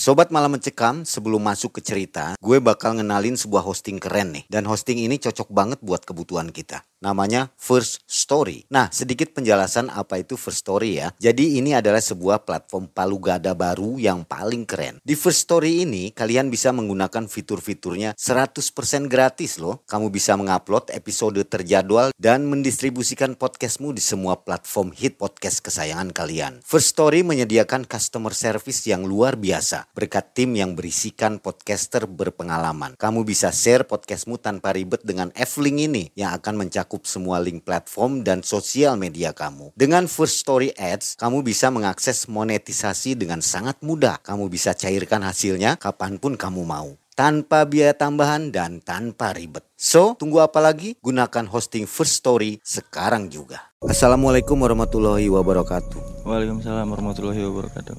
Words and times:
Sobat 0.00 0.32
Malam 0.32 0.56
Mencekam, 0.56 1.04
sebelum 1.04 1.44
masuk 1.44 1.76
ke 1.76 1.84
cerita, 1.84 2.32
gue 2.40 2.56
bakal 2.56 2.96
ngenalin 2.96 3.36
sebuah 3.36 3.60
hosting 3.60 4.00
keren 4.00 4.32
nih. 4.32 4.48
Dan 4.48 4.64
hosting 4.64 4.96
ini 4.96 5.20
cocok 5.20 5.52
banget 5.52 5.76
buat 5.84 6.08
kebutuhan 6.08 6.48
kita. 6.56 6.88
Namanya 7.04 7.52
First 7.60 8.08
Story. 8.08 8.64
Nah, 8.72 8.88
sedikit 8.88 9.36
penjelasan 9.36 9.92
apa 9.92 10.16
itu 10.24 10.40
First 10.40 10.64
Story 10.64 11.04
ya. 11.04 11.12
Jadi 11.20 11.60
ini 11.60 11.76
adalah 11.76 12.00
sebuah 12.00 12.48
platform 12.48 12.88
palu 12.88 13.20
gada 13.20 13.52
baru 13.52 14.00
yang 14.00 14.24
paling 14.24 14.64
keren. 14.64 15.04
Di 15.04 15.12
First 15.12 15.44
Story 15.44 15.84
ini, 15.84 16.16
kalian 16.16 16.48
bisa 16.48 16.72
menggunakan 16.72 17.28
fitur-fiturnya 17.28 18.16
100% 18.16 19.04
gratis 19.04 19.60
loh. 19.60 19.84
Kamu 19.84 20.08
bisa 20.08 20.32
mengupload 20.40 20.96
episode 20.96 21.44
terjadwal 21.44 22.16
dan 22.16 22.48
mendistribusikan 22.48 23.36
podcastmu 23.36 23.92
di 23.92 24.00
semua 24.00 24.40
platform 24.40 24.96
hit 24.96 25.20
podcast 25.20 25.60
kesayangan 25.60 26.08
kalian. 26.16 26.64
First 26.64 26.96
Story 26.96 27.20
menyediakan 27.20 27.84
customer 27.84 28.32
service 28.32 28.88
yang 28.88 29.04
luar 29.04 29.36
biasa 29.36 29.89
berkat 30.00 30.32
tim 30.32 30.56
yang 30.56 30.72
berisikan 30.72 31.36
podcaster 31.36 32.08
berpengalaman. 32.08 32.96
Kamu 32.96 33.20
bisa 33.28 33.52
share 33.52 33.84
podcastmu 33.84 34.40
tanpa 34.40 34.72
ribet 34.72 35.04
dengan 35.04 35.28
F-Link 35.36 35.92
ini 35.92 36.04
yang 36.16 36.32
akan 36.40 36.64
mencakup 36.64 37.04
semua 37.04 37.36
link 37.44 37.68
platform 37.68 38.24
dan 38.24 38.40
sosial 38.40 38.96
media 38.96 39.36
kamu. 39.36 39.76
Dengan 39.76 40.08
First 40.08 40.40
Story 40.40 40.72
Ads, 40.72 41.20
kamu 41.20 41.44
bisa 41.44 41.68
mengakses 41.68 42.24
monetisasi 42.24 43.12
dengan 43.12 43.44
sangat 43.44 43.76
mudah. 43.84 44.16
Kamu 44.24 44.48
bisa 44.48 44.72
cairkan 44.72 45.20
hasilnya 45.20 45.76
kapan 45.76 46.16
pun 46.16 46.40
kamu 46.40 46.64
mau 46.64 46.96
tanpa 47.20 47.68
biaya 47.68 47.92
tambahan 47.92 48.48
dan 48.48 48.80
tanpa 48.80 49.36
ribet. 49.36 49.60
So, 49.76 50.16
tunggu 50.16 50.40
apa 50.40 50.56
lagi? 50.64 50.96
Gunakan 51.04 51.44
hosting 51.52 51.84
First 51.84 52.24
Story 52.24 52.64
sekarang 52.64 53.28
juga. 53.28 53.68
Assalamualaikum 53.84 54.56
warahmatullahi 54.56 55.28
wabarakatuh. 55.28 56.24
Waalaikumsalam 56.24 56.88
warahmatullahi 56.88 57.44
wabarakatuh. 57.44 57.96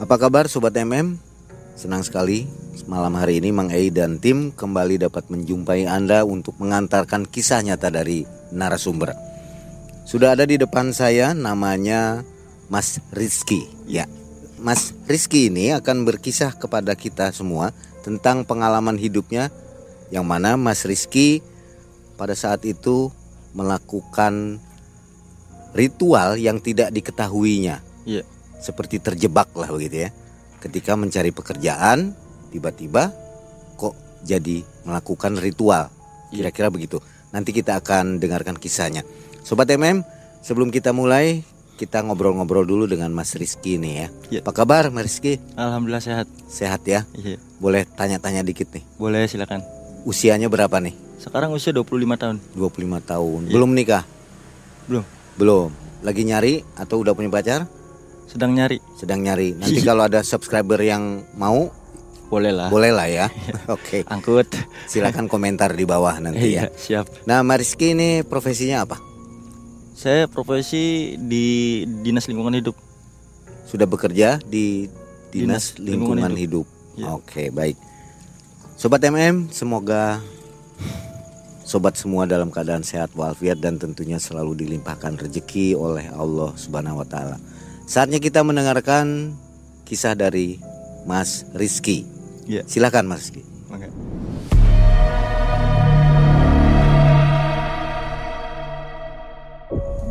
Apa 0.00 0.16
kabar 0.16 0.48
Sobat 0.48 0.72
MM? 0.72 1.31
Senang 1.82 2.06
sekali 2.06 2.46
malam 2.86 3.18
hari 3.18 3.42
ini 3.42 3.50
Mang 3.50 3.74
Ei 3.74 3.90
dan 3.90 4.22
tim 4.22 4.54
kembali 4.54 5.02
dapat 5.02 5.26
menjumpai 5.34 5.90
Anda 5.90 6.22
untuk 6.22 6.54
mengantarkan 6.62 7.26
kisah 7.26 7.58
nyata 7.58 7.90
dari 7.90 8.22
narasumber. 8.54 9.10
Sudah 10.06 10.38
ada 10.38 10.46
di 10.46 10.62
depan 10.62 10.94
saya 10.94 11.34
namanya 11.34 12.22
Mas 12.70 13.02
Rizky. 13.10 13.66
Ya, 13.90 14.06
Mas 14.62 14.94
Rizky 15.10 15.50
ini 15.50 15.74
akan 15.74 16.06
berkisah 16.06 16.54
kepada 16.54 16.94
kita 16.94 17.34
semua 17.34 17.74
tentang 18.06 18.46
pengalaman 18.46 18.94
hidupnya 18.94 19.50
yang 20.14 20.22
mana 20.22 20.54
Mas 20.54 20.86
Rizky 20.86 21.42
pada 22.14 22.38
saat 22.38 22.62
itu 22.62 23.10
melakukan 23.58 24.62
ritual 25.74 26.38
yang 26.38 26.62
tidak 26.62 26.94
diketahuinya. 26.94 27.82
Iya. 28.06 28.22
Seperti 28.62 29.02
terjebak 29.02 29.50
lah 29.58 29.66
begitu 29.66 30.06
ya 30.06 30.21
ketika 30.62 30.94
mencari 30.94 31.34
pekerjaan 31.34 32.14
tiba-tiba 32.54 33.10
kok 33.74 33.98
jadi 34.22 34.62
melakukan 34.86 35.34
ritual 35.42 35.90
kira-kira 36.30 36.70
begitu 36.70 37.02
nanti 37.34 37.50
kita 37.50 37.82
akan 37.82 38.22
dengarkan 38.22 38.54
kisahnya 38.54 39.02
sobat 39.42 39.66
MM 39.74 40.06
sebelum 40.40 40.70
kita 40.70 40.94
mulai 40.94 41.42
kita 41.82 41.98
ngobrol-ngobrol 42.06 42.62
dulu 42.62 42.84
dengan 42.86 43.10
Mas 43.10 43.34
Rizky 43.34 43.74
nih 43.74 44.06
ya. 44.06 44.08
Ya. 44.38 44.40
Apa 44.46 44.54
kabar 44.54 44.94
Mas 44.94 45.10
Rizky? 45.10 45.42
Alhamdulillah 45.58 45.98
sehat. 45.98 46.30
Sehat 46.46 46.86
ya? 46.86 47.02
Iya. 47.10 47.42
Boleh 47.58 47.82
tanya-tanya 47.98 48.46
dikit 48.46 48.70
nih. 48.70 48.86
Boleh 49.02 49.26
silakan. 49.26 49.66
Usianya 50.06 50.46
berapa 50.46 50.78
nih? 50.78 50.94
Sekarang 51.18 51.50
usia 51.50 51.74
25 51.74 51.90
tahun. 52.14 52.36
25 52.54 53.02
tahun. 53.02 53.40
Iya. 53.48 53.54
Belum 53.58 53.70
nikah? 53.74 54.04
Belum. 54.86 55.04
Belum. 55.34 55.68
Lagi 56.06 56.22
nyari 56.22 56.62
atau 56.78 57.02
udah 57.02 57.18
punya 57.18 57.34
pacar? 57.34 57.66
Sedang 58.32 58.56
nyari. 58.56 58.80
Sedang 58.96 59.20
nyari. 59.20 59.52
Nanti 59.52 59.84
kalau 59.84 60.08
ada 60.08 60.24
subscriber 60.24 60.80
yang 60.80 61.20
mau 61.36 61.68
Boleh 62.32 62.48
lah. 62.48 62.72
boleh 62.72 62.88
lah 62.88 63.04
ya. 63.12 63.26
Oke. 63.76 64.08
Angkut. 64.08 64.48
Silakan 64.88 65.28
komentar 65.28 65.76
di 65.76 65.84
bawah 65.84 66.16
nanti 66.16 66.56
ya. 66.56 66.64
Iya, 66.64 66.72
siap. 66.72 67.28
Nah, 67.28 67.44
Mariski 67.44 67.92
ini 67.92 68.24
profesinya 68.24 68.88
apa? 68.88 68.96
Saya 69.92 70.24
profesi 70.32 71.14
di 71.20 71.84
Dinas 71.84 72.24
Lingkungan 72.24 72.56
Hidup. 72.56 72.74
Sudah 73.68 73.84
bekerja 73.84 74.40
di 74.48 74.88
Dinas, 75.28 75.76
Dinas 75.76 75.84
Lingkungan, 75.84 76.32
Lingkungan 76.32 76.34
Hidup. 76.40 76.66
Iya. 76.96 77.04
Oke, 77.12 77.52
baik. 77.52 77.76
Sobat 78.80 79.04
MM, 79.04 79.52
semoga 79.52 80.24
sobat 81.62 81.94
semua 82.00 82.24
dalam 82.26 82.48
keadaan 82.50 82.82
sehat 82.82 83.12
walafiat 83.14 83.60
dan 83.60 83.78
tentunya 83.78 84.16
selalu 84.18 84.64
dilimpahkan 84.66 85.20
rezeki 85.20 85.76
oleh 85.76 86.08
Allah 86.10 86.50
Subhanahu 86.56 87.00
wa 87.00 87.06
taala. 87.06 87.36
Saatnya 87.82 88.22
kita 88.22 88.46
mendengarkan 88.46 89.34
kisah 89.82 90.14
dari 90.14 90.62
Mas 91.02 91.42
Rizky. 91.52 92.06
Iya. 92.46 92.62
Silakan 92.64 93.10
Mas 93.10 93.26
Rizky. 93.26 93.42
Oke. 93.74 93.88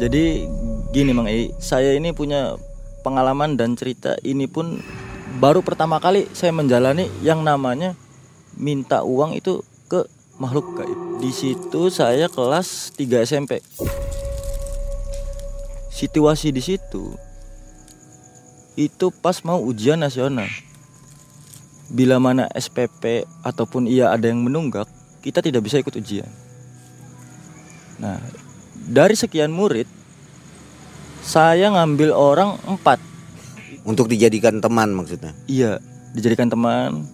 Jadi 0.01 0.49
gini 0.91 1.11
Mang 1.15 1.29
Ei, 1.31 1.55
saya 1.61 1.95
ini 1.95 2.11
punya 2.11 2.59
pengalaman 3.05 3.55
dan 3.55 3.79
cerita 3.79 4.19
ini 4.25 4.49
pun 4.49 4.83
baru 5.39 5.63
pertama 5.63 6.01
kali 6.03 6.27
saya 6.35 6.51
menjalani 6.51 7.07
yang 7.23 7.45
namanya 7.45 7.95
minta 8.59 9.05
uang 9.07 9.37
itu 9.37 9.63
ke 9.87 10.03
makhluk 10.41 10.75
gaib. 10.75 10.99
Di 11.23 11.31
situ 11.31 11.87
saya 11.87 12.27
kelas 12.27 12.91
3 12.99 13.23
SMP. 13.23 13.63
Situasi 15.93 16.49
di 16.49 16.59
situ 16.65 17.30
itu 18.75 19.11
pas 19.11 19.35
mau 19.43 19.59
ujian 19.59 19.99
nasional. 19.99 20.47
Bila 21.91 22.23
mana 22.23 22.47
SPP 22.55 23.27
ataupun 23.43 23.83
ia 23.87 24.15
ada 24.15 24.31
yang 24.31 24.47
menunggak, 24.47 24.87
kita 25.19 25.43
tidak 25.43 25.67
bisa 25.67 25.79
ikut 25.83 25.91
ujian. 25.91 26.29
Nah, 27.99 28.17
dari 28.87 29.13
sekian 29.13 29.51
murid, 29.51 29.85
saya 31.21 31.69
ngambil 31.69 32.15
orang 32.15 32.57
empat. 32.65 32.97
Untuk 33.83 34.07
dijadikan 34.07 34.61
teman 34.63 34.93
maksudnya. 34.93 35.35
Iya, 35.49 35.81
dijadikan 36.15 36.47
teman. 36.47 37.05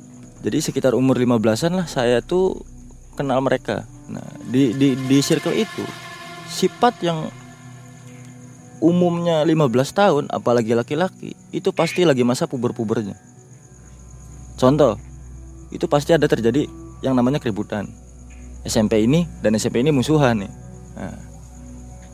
Jadi 0.45 0.61
sekitar 0.61 0.93
umur 0.93 1.17
15-an 1.17 1.73
lah 1.73 1.87
saya 1.89 2.21
tuh 2.21 2.61
kenal 3.17 3.41
mereka. 3.41 3.89
Nah, 4.07 4.23
di 4.47 4.71
di 4.77 4.93
di 4.95 5.17
circle 5.19 5.57
itu 5.57 5.83
sifat 6.47 7.01
yang 7.03 7.27
umumnya 8.79 9.41
15 9.41 9.73
tahun 9.93 10.23
apalagi 10.29 10.77
laki-laki 10.77 11.33
itu 11.49 11.69
pasti 11.73 12.05
lagi 12.05 12.21
masa 12.21 12.45
puber-pubernya. 12.45 13.17
Contoh, 14.57 14.97
itu 15.69 15.85
pasti 15.85 16.13
ada 16.13 16.25
terjadi 16.25 16.65
yang 17.05 17.13
namanya 17.13 17.37
keributan. 17.37 17.89
SMP 18.65 19.05
ini 19.05 19.29
dan 19.45 19.55
SMP 19.55 19.85
ini 19.85 19.93
musuhan 19.93 20.43
nih. 20.43 20.51
Nah, 20.97 21.17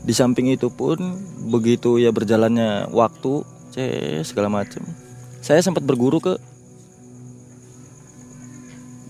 di 0.04 0.12
samping 0.12 0.52
itu 0.52 0.68
pun 0.68 1.00
begitu 1.48 1.96
ya 1.96 2.12
berjalannya 2.12 2.92
waktu, 2.92 3.42
cek 3.72 4.28
segala 4.28 4.52
macam. 4.52 4.84
Saya 5.40 5.64
sempat 5.64 5.84
berguru 5.84 6.20
ke 6.20 6.36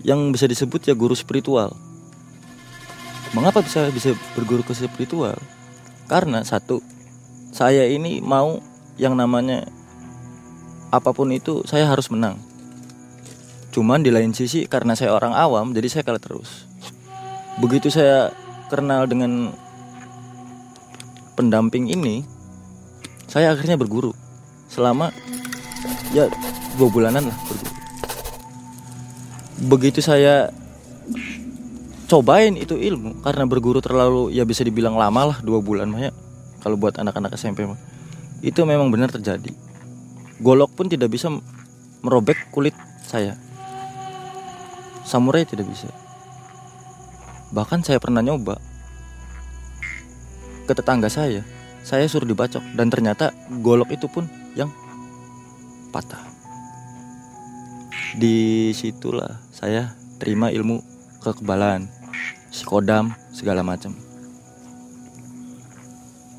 yang 0.06 0.30
bisa 0.30 0.46
disebut 0.46 0.86
ya 0.86 0.94
guru 0.94 1.16
spiritual. 1.18 1.74
Mengapa 3.34 3.66
bisa 3.66 3.90
bisa 3.90 4.14
berguru 4.38 4.62
ke 4.62 4.70
spiritual? 4.76 5.34
Karena 6.06 6.46
satu, 6.46 6.78
saya 7.54 7.86
ini 7.86 8.18
mau 8.18 8.58
yang 8.98 9.14
namanya 9.14 9.62
apa 10.90 11.14
pun 11.14 11.30
itu 11.30 11.62
saya 11.62 11.86
harus 11.86 12.10
menang. 12.10 12.34
Cuman 13.70 14.02
di 14.02 14.10
lain 14.10 14.34
sisi 14.34 14.66
karena 14.66 14.98
saya 14.98 15.14
orang 15.14 15.30
awam 15.38 15.70
jadi 15.70 15.86
saya 15.86 16.02
kalah 16.02 16.18
terus. 16.18 16.66
Begitu 17.62 17.94
saya 17.94 18.34
kenal 18.66 19.06
dengan 19.06 19.54
pendamping 21.38 21.94
ini, 21.94 22.26
saya 23.30 23.54
akhirnya 23.54 23.78
berguru 23.78 24.10
selama 24.66 25.14
ya 26.10 26.26
dua 26.74 26.90
bulanan 26.90 27.30
lah 27.30 27.38
berguru. 27.46 27.74
Begitu 29.70 30.02
saya 30.02 30.50
cobain 32.10 32.58
itu 32.58 32.74
ilmu 32.74 33.22
karena 33.22 33.46
berguru 33.46 33.78
terlalu 33.78 34.34
ya 34.34 34.42
bisa 34.42 34.66
dibilang 34.66 34.98
lama 34.98 35.30
lah 35.30 35.38
dua 35.38 35.62
bulan 35.62 35.86
mah 35.86 36.10
ya 36.10 36.12
kalau 36.64 36.80
buat 36.80 36.96
anak-anak 36.96 37.36
SMP 37.36 37.68
mah. 37.68 37.76
Itu 38.40 38.64
memang 38.64 38.88
benar 38.88 39.12
terjadi. 39.12 39.52
Golok 40.40 40.72
pun 40.72 40.88
tidak 40.88 41.12
bisa 41.12 41.28
merobek 42.00 42.48
kulit 42.48 42.72
saya. 43.04 43.36
Samurai 45.04 45.44
tidak 45.44 45.68
bisa. 45.68 45.92
Bahkan 47.52 47.84
saya 47.84 48.00
pernah 48.00 48.24
nyoba 48.24 48.56
ke 50.64 50.72
tetangga 50.72 51.12
saya. 51.12 51.44
Saya 51.84 52.08
suruh 52.08 52.24
dibacok 52.24 52.64
dan 52.72 52.88
ternyata 52.88 53.36
golok 53.60 53.92
itu 53.92 54.08
pun 54.08 54.24
yang 54.56 54.72
patah. 55.92 56.24
Di 58.16 58.72
situlah 58.72 59.36
saya 59.52 59.92
terima 60.16 60.48
ilmu 60.48 60.80
kekebalan 61.20 61.92
psikodam 62.48 63.12
segala 63.34 63.60
macam 63.60 64.03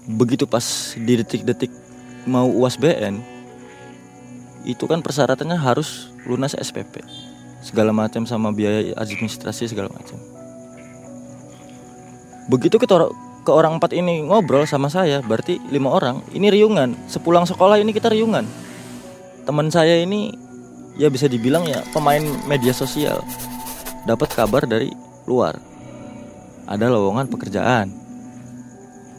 begitu 0.05 0.45
pas 0.45 0.93
di 0.93 1.17
detik-detik 1.17 1.73
mau 2.29 2.45
uas 2.45 2.77
BN 2.77 3.21
itu 4.65 4.85
kan 4.89 5.01
persyaratannya 5.01 5.57
harus 5.57 6.09
lunas 6.25 6.57
SPP 6.57 7.01
segala 7.61 7.89
macam 7.89 8.25
sama 8.29 8.53
biaya 8.53 8.93
administrasi 8.97 9.69
segala 9.69 9.89
macam. 9.89 10.17
Begitu 12.45 12.77
kita 12.77 13.09
ke 13.45 13.51
orang 13.53 13.81
empat 13.81 13.93
ini 13.93 14.25
ngobrol 14.25 14.69
sama 14.69 14.89
saya 14.89 15.21
berarti 15.25 15.57
lima 15.73 15.89
orang 15.89 16.21
ini 16.33 16.53
riungan. 16.53 16.93
Sepulang 17.09 17.49
sekolah 17.49 17.81
ini 17.81 17.89
kita 17.89 18.13
riungan. 18.13 18.45
Teman 19.45 19.69
saya 19.73 19.97
ini 20.01 20.33
ya 20.97 21.09
bisa 21.09 21.25
dibilang 21.25 21.65
ya 21.65 21.81
pemain 21.89 22.21
media 22.45 22.73
sosial. 22.73 23.25
Dapat 24.05 24.29
kabar 24.33 24.69
dari 24.69 24.93
luar. 25.25 25.57
Ada 26.69 26.89
lowongan 26.89 27.29
pekerjaan 27.29 28.04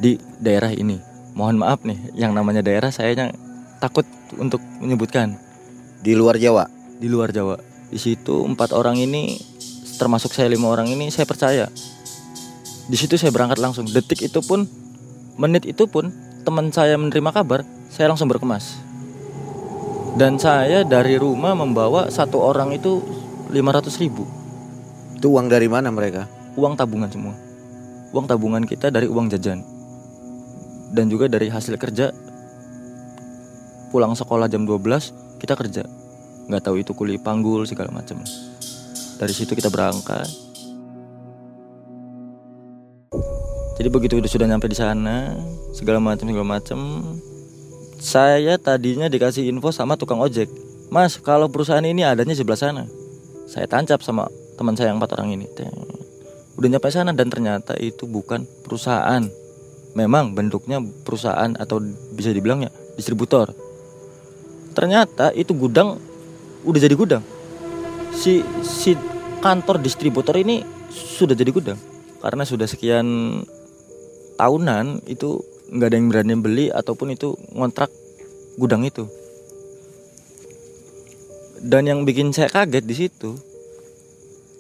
di 0.00 0.20
daerah 0.40 0.72
ini. 0.72 1.00
Mohon 1.37 1.56
maaf 1.60 1.84
nih 1.84 2.16
yang 2.16 2.32
namanya 2.32 2.64
daerah 2.64 2.88
saya 2.88 3.28
takut 3.81 4.08
untuk 4.40 4.60
menyebutkan. 4.81 5.37
Di 6.00 6.16
luar 6.16 6.40
Jawa? 6.40 6.69
Di 6.96 7.08
luar 7.08 7.32
Jawa. 7.32 7.60
Di 7.93 8.00
situ 8.00 8.44
empat 8.44 8.72
orang 8.72 8.96
ini 8.96 9.37
termasuk 9.96 10.32
saya 10.32 10.48
lima 10.48 10.72
orang 10.72 10.88
ini 10.88 11.12
saya 11.12 11.28
percaya. 11.28 11.69
Di 12.87 12.96
situ 12.96 13.20
saya 13.20 13.32
berangkat 13.32 13.60
langsung. 13.60 13.84
Detik 13.88 14.25
itu 14.25 14.40
pun 14.40 14.64
menit 15.37 15.69
itu 15.69 15.84
pun 15.84 16.08
teman 16.46 16.72
saya 16.72 16.96
menerima 16.96 17.31
kabar 17.34 17.66
saya 17.93 18.08
langsung 18.08 18.32
berkemas. 18.32 18.81
Dan 20.16 20.40
saya 20.40 20.81
dari 20.81 21.20
rumah 21.20 21.52
membawa 21.52 22.08
satu 22.08 22.40
orang 22.40 22.72
itu 22.72 23.04
500 23.52 24.00
ribu. 24.00 24.25
Itu 25.12 25.37
uang 25.37 25.52
dari 25.52 25.69
mana 25.69 25.93
mereka? 25.93 26.25
Uang 26.56 26.72
tabungan 26.72 27.12
semua. 27.12 27.37
Uang 28.16 28.25
tabungan 28.25 28.64
kita 28.64 28.88
dari 28.88 29.04
uang 29.12 29.28
jajan 29.28 29.75
dan 30.90 31.10
juga 31.10 31.26
dari 31.26 31.50
hasil 31.50 31.74
kerja 31.78 32.14
pulang 33.90 34.12
sekolah 34.12 34.50
jam 34.50 34.66
12 34.66 35.40
kita 35.40 35.54
kerja. 35.56 35.82
Nggak 36.46 36.62
tahu 36.62 36.76
itu 36.82 36.92
kuliah 36.94 37.18
panggul 37.18 37.66
segala 37.66 37.90
macam. 37.90 38.22
Dari 39.16 39.32
situ 39.32 39.56
kita 39.56 39.72
berangkat. 39.72 40.28
Jadi 43.76 43.88
begitu 43.92 44.16
sudah 44.24 44.48
nyampe 44.48 44.68
di 44.72 44.78
sana 44.78 45.36
segala 45.76 46.00
macam 46.00 46.24
segala 46.24 46.48
macam 46.48 46.78
saya 47.96 48.56
tadinya 48.60 49.08
dikasih 49.08 49.48
info 49.48 49.72
sama 49.72 49.96
tukang 49.96 50.20
ojek. 50.20 50.48
Mas 50.92 51.18
kalau 51.18 51.48
perusahaan 51.48 51.84
ini 51.84 52.04
adanya 52.04 52.36
sebelah 52.36 52.56
sana. 52.56 52.84
Saya 53.46 53.66
tancap 53.66 54.02
sama 54.02 54.28
teman 54.56 54.76
saya 54.76 54.92
yang 54.92 55.00
empat 55.00 55.16
orang 55.16 55.36
ini. 55.36 55.46
Udah 56.56 56.68
nyampe 56.72 56.88
sana 56.88 57.12
dan 57.12 57.28
ternyata 57.28 57.76
itu 57.76 58.08
bukan 58.08 58.48
perusahaan 58.64 59.24
memang 59.96 60.37
bentuknya 60.37 60.84
perusahaan 61.08 61.56
atau 61.56 61.81
bisa 62.12 62.28
dibilang 62.28 62.69
ya 62.69 62.70
distributor. 63.00 63.56
Ternyata 64.76 65.32
itu 65.32 65.56
gudang 65.56 65.96
udah 66.69 66.81
jadi 66.84 66.93
gudang. 66.93 67.25
Si 68.12 68.44
si 68.60 68.93
kantor 69.40 69.81
distributor 69.81 70.37
ini 70.37 70.60
sudah 70.93 71.32
jadi 71.32 71.48
gudang. 71.48 71.81
Karena 72.20 72.44
sudah 72.44 72.69
sekian 72.69 73.40
tahunan 74.37 75.08
itu 75.08 75.40
nggak 75.72 75.88
ada 75.88 75.96
yang 75.96 76.08
berani 76.12 76.34
beli 76.37 76.66
ataupun 76.69 77.16
itu 77.16 77.32
ngontrak 77.56 77.88
gudang 78.60 78.84
itu. 78.84 79.08
Dan 81.56 81.88
yang 81.88 82.04
bikin 82.04 82.37
saya 82.37 82.52
kaget 82.52 82.84
di 82.84 82.94
situ 82.94 83.32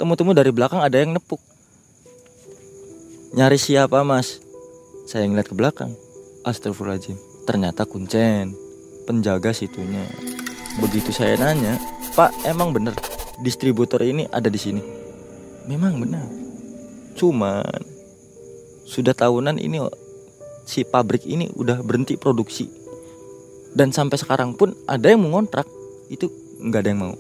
temu-temu 0.00 0.32
dari 0.32 0.48
belakang 0.48 0.80
ada 0.80 0.96
yang 0.96 1.12
nepuk. 1.12 1.44
Nyari 3.36 3.60
siapa 3.60 4.00
mas 4.00 4.45
saya 5.06 5.24
ngeliat 5.30 5.48
ke 5.48 5.54
belakang 5.54 5.94
astagfirullahaladzim 6.44 7.16
ternyata 7.46 7.86
kuncen 7.86 8.52
penjaga 9.06 9.54
situnya 9.54 10.04
begitu 10.82 11.14
saya 11.14 11.38
nanya 11.40 11.78
Pak, 12.16 12.48
emang 12.48 12.72
bener 12.72 12.96
distributor 13.44 14.00
ini 14.00 14.24
ada 14.32 14.48
di 14.48 14.56
sini? 14.56 14.80
Memang 15.68 16.00
benar. 16.00 16.24
Cuman 17.12 17.84
sudah 18.88 19.12
tahunan 19.12 19.60
ini 19.60 19.82
si 20.64 20.80
pabrik 20.86 21.28
ini 21.28 21.52
udah 21.52 21.84
berhenti 21.84 22.16
produksi. 22.16 22.72
Dan 23.76 23.92
sampai 23.92 24.16
sekarang 24.16 24.56
pun 24.56 24.72
ada 24.88 25.12
yang 25.12 25.28
mau 25.28 25.36
ngontrak, 25.36 25.68
itu 26.08 26.32
nggak 26.64 26.80
ada 26.80 26.88
yang 26.88 27.00
mau. 27.04 27.14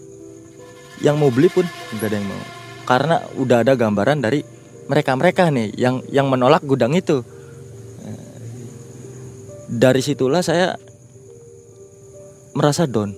Yang 1.04 1.16
mau 1.20 1.28
beli 1.28 1.48
pun 1.52 1.68
nggak 1.68 2.08
ada 2.08 2.16
yang 2.16 2.28
mau. 2.32 2.42
Karena 2.88 3.16
udah 3.36 3.58
ada 3.60 3.76
gambaran 3.76 4.24
dari 4.24 4.40
mereka-mereka 4.88 5.52
nih 5.52 5.76
yang 5.76 6.00
yang 6.08 6.32
menolak 6.32 6.64
gudang 6.64 6.96
itu. 6.96 7.20
Dari 9.66 9.98
situlah 9.98 10.46
saya 10.46 10.78
merasa 12.54 12.86
down. 12.86 13.10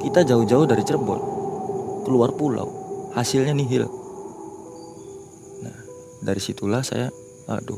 Kita 0.00 0.24
jauh-jauh 0.24 0.64
dari 0.64 0.80
Cirebon. 0.80 1.20
Keluar 2.08 2.32
pulau. 2.32 2.66
Hasilnya 3.12 3.52
nihil. 3.52 3.84
Nah 5.60 5.76
dari 6.24 6.40
situlah 6.40 6.80
saya 6.80 7.12
aduh 7.44 7.76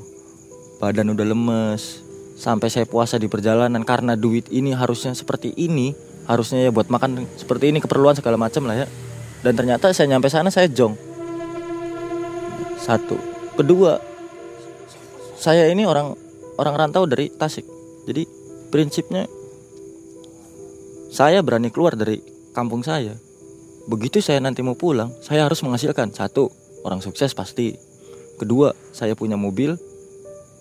badan 0.78 1.10
udah 1.10 1.26
lemes. 1.26 2.06
Sampai 2.38 2.70
saya 2.70 2.86
puasa 2.86 3.18
di 3.18 3.26
perjalanan 3.26 3.82
karena 3.82 4.14
duit 4.14 4.46
ini 4.54 4.70
harusnya 4.70 5.10
seperti 5.18 5.50
ini. 5.58 5.90
Harusnya 6.30 6.62
ya 6.62 6.70
buat 6.70 6.86
makan 6.86 7.26
seperti 7.34 7.74
ini 7.74 7.82
keperluan 7.82 8.14
segala 8.14 8.38
macam 8.38 8.62
lah 8.70 8.82
ya. 8.82 8.86
Dan 9.42 9.58
ternyata 9.58 9.90
saya 9.90 10.06
nyampe 10.06 10.30
sana 10.30 10.54
saya 10.54 10.70
jong. 10.70 10.94
Satu. 12.78 13.18
Kedua 13.58 13.98
saya 15.34 15.66
ini 15.66 15.82
orang 15.82 16.14
orang 16.62 16.74
rantau 16.78 17.10
dari 17.10 17.26
Tasik 17.26 17.71
jadi 18.08 18.26
prinsipnya 18.72 19.30
saya 21.12 21.44
berani 21.44 21.68
keluar 21.68 21.92
dari 21.92 22.24
kampung 22.56 22.80
saya. 22.80 23.12
Begitu 23.84 24.24
saya 24.24 24.40
nanti 24.40 24.64
mau 24.64 24.78
pulang, 24.78 25.12
saya 25.20 25.44
harus 25.44 25.60
menghasilkan 25.60 26.14
satu 26.14 26.48
orang 26.86 27.04
sukses 27.04 27.36
pasti. 27.36 27.76
Kedua, 28.40 28.72
saya 28.96 29.12
punya 29.12 29.36
mobil. 29.36 29.76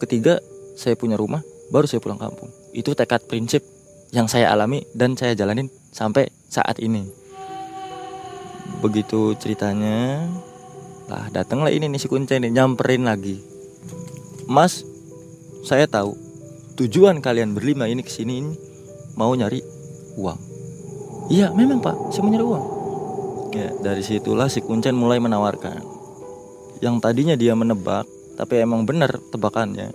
Ketiga, 0.01 0.43
saya 0.75 0.97
punya 0.99 1.15
rumah. 1.15 1.39
Baru 1.71 1.87
saya 1.87 2.03
pulang 2.03 2.19
kampung. 2.19 2.51
Itu 2.75 2.97
tekad 2.97 3.25
prinsip 3.31 3.63
yang 4.11 4.27
saya 4.27 4.51
alami 4.51 4.83
dan 4.91 5.15
saya 5.15 5.37
jalanin 5.37 5.71
sampai 5.95 6.27
saat 6.51 6.83
ini. 6.83 7.07
Begitu 8.83 9.39
ceritanya, 9.39 10.27
lah 11.07 11.31
datanglah 11.31 11.71
ini 11.71 11.87
nih 11.87 12.01
si 12.01 12.11
Kunci 12.11 12.35
ini 12.35 12.51
nyamperin 12.51 13.07
lagi. 13.07 13.39
Mas, 14.51 14.83
saya 15.63 15.87
tahu 15.87 16.30
tujuan 16.77 17.19
kalian 17.19 17.55
berlima 17.57 17.87
ini 17.87 18.03
ke 18.03 18.11
sini 18.11 18.33
ini 18.39 18.53
mau 19.15 19.31
nyari 19.35 19.59
uang. 20.15 20.39
Iya 21.31 21.55
memang 21.55 21.79
pak, 21.79 22.11
saya 22.11 22.21
mau 22.23 22.31
nyari 22.31 22.45
uang. 22.45 22.65
Ya 23.51 23.69
dari 23.83 24.03
situlah 24.03 24.47
si 24.47 24.63
Kuncen 24.63 24.95
mulai 24.95 25.19
menawarkan. 25.19 25.83
Yang 26.81 26.95
tadinya 27.03 27.35
dia 27.37 27.53
menebak, 27.53 28.09
tapi 28.35 28.63
emang 28.63 28.87
benar 28.87 29.21
tebakannya. 29.29 29.93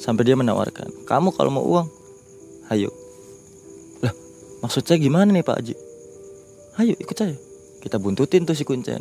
Sampai 0.00 0.26
dia 0.26 0.34
menawarkan, 0.34 1.06
kamu 1.06 1.30
kalau 1.30 1.50
mau 1.54 1.62
uang, 1.62 1.86
ayo. 2.74 2.90
Lah, 4.02 4.10
maksud 4.66 4.82
saya 4.82 4.98
gimana 4.98 5.30
nih 5.30 5.46
Pak 5.46 5.56
Haji? 5.62 5.74
Ayo 6.82 6.94
ikut 6.98 7.14
saya. 7.14 7.36
Kita 7.78 8.02
buntutin 8.02 8.42
tuh 8.42 8.58
si 8.58 8.66
Kuncen. 8.66 8.98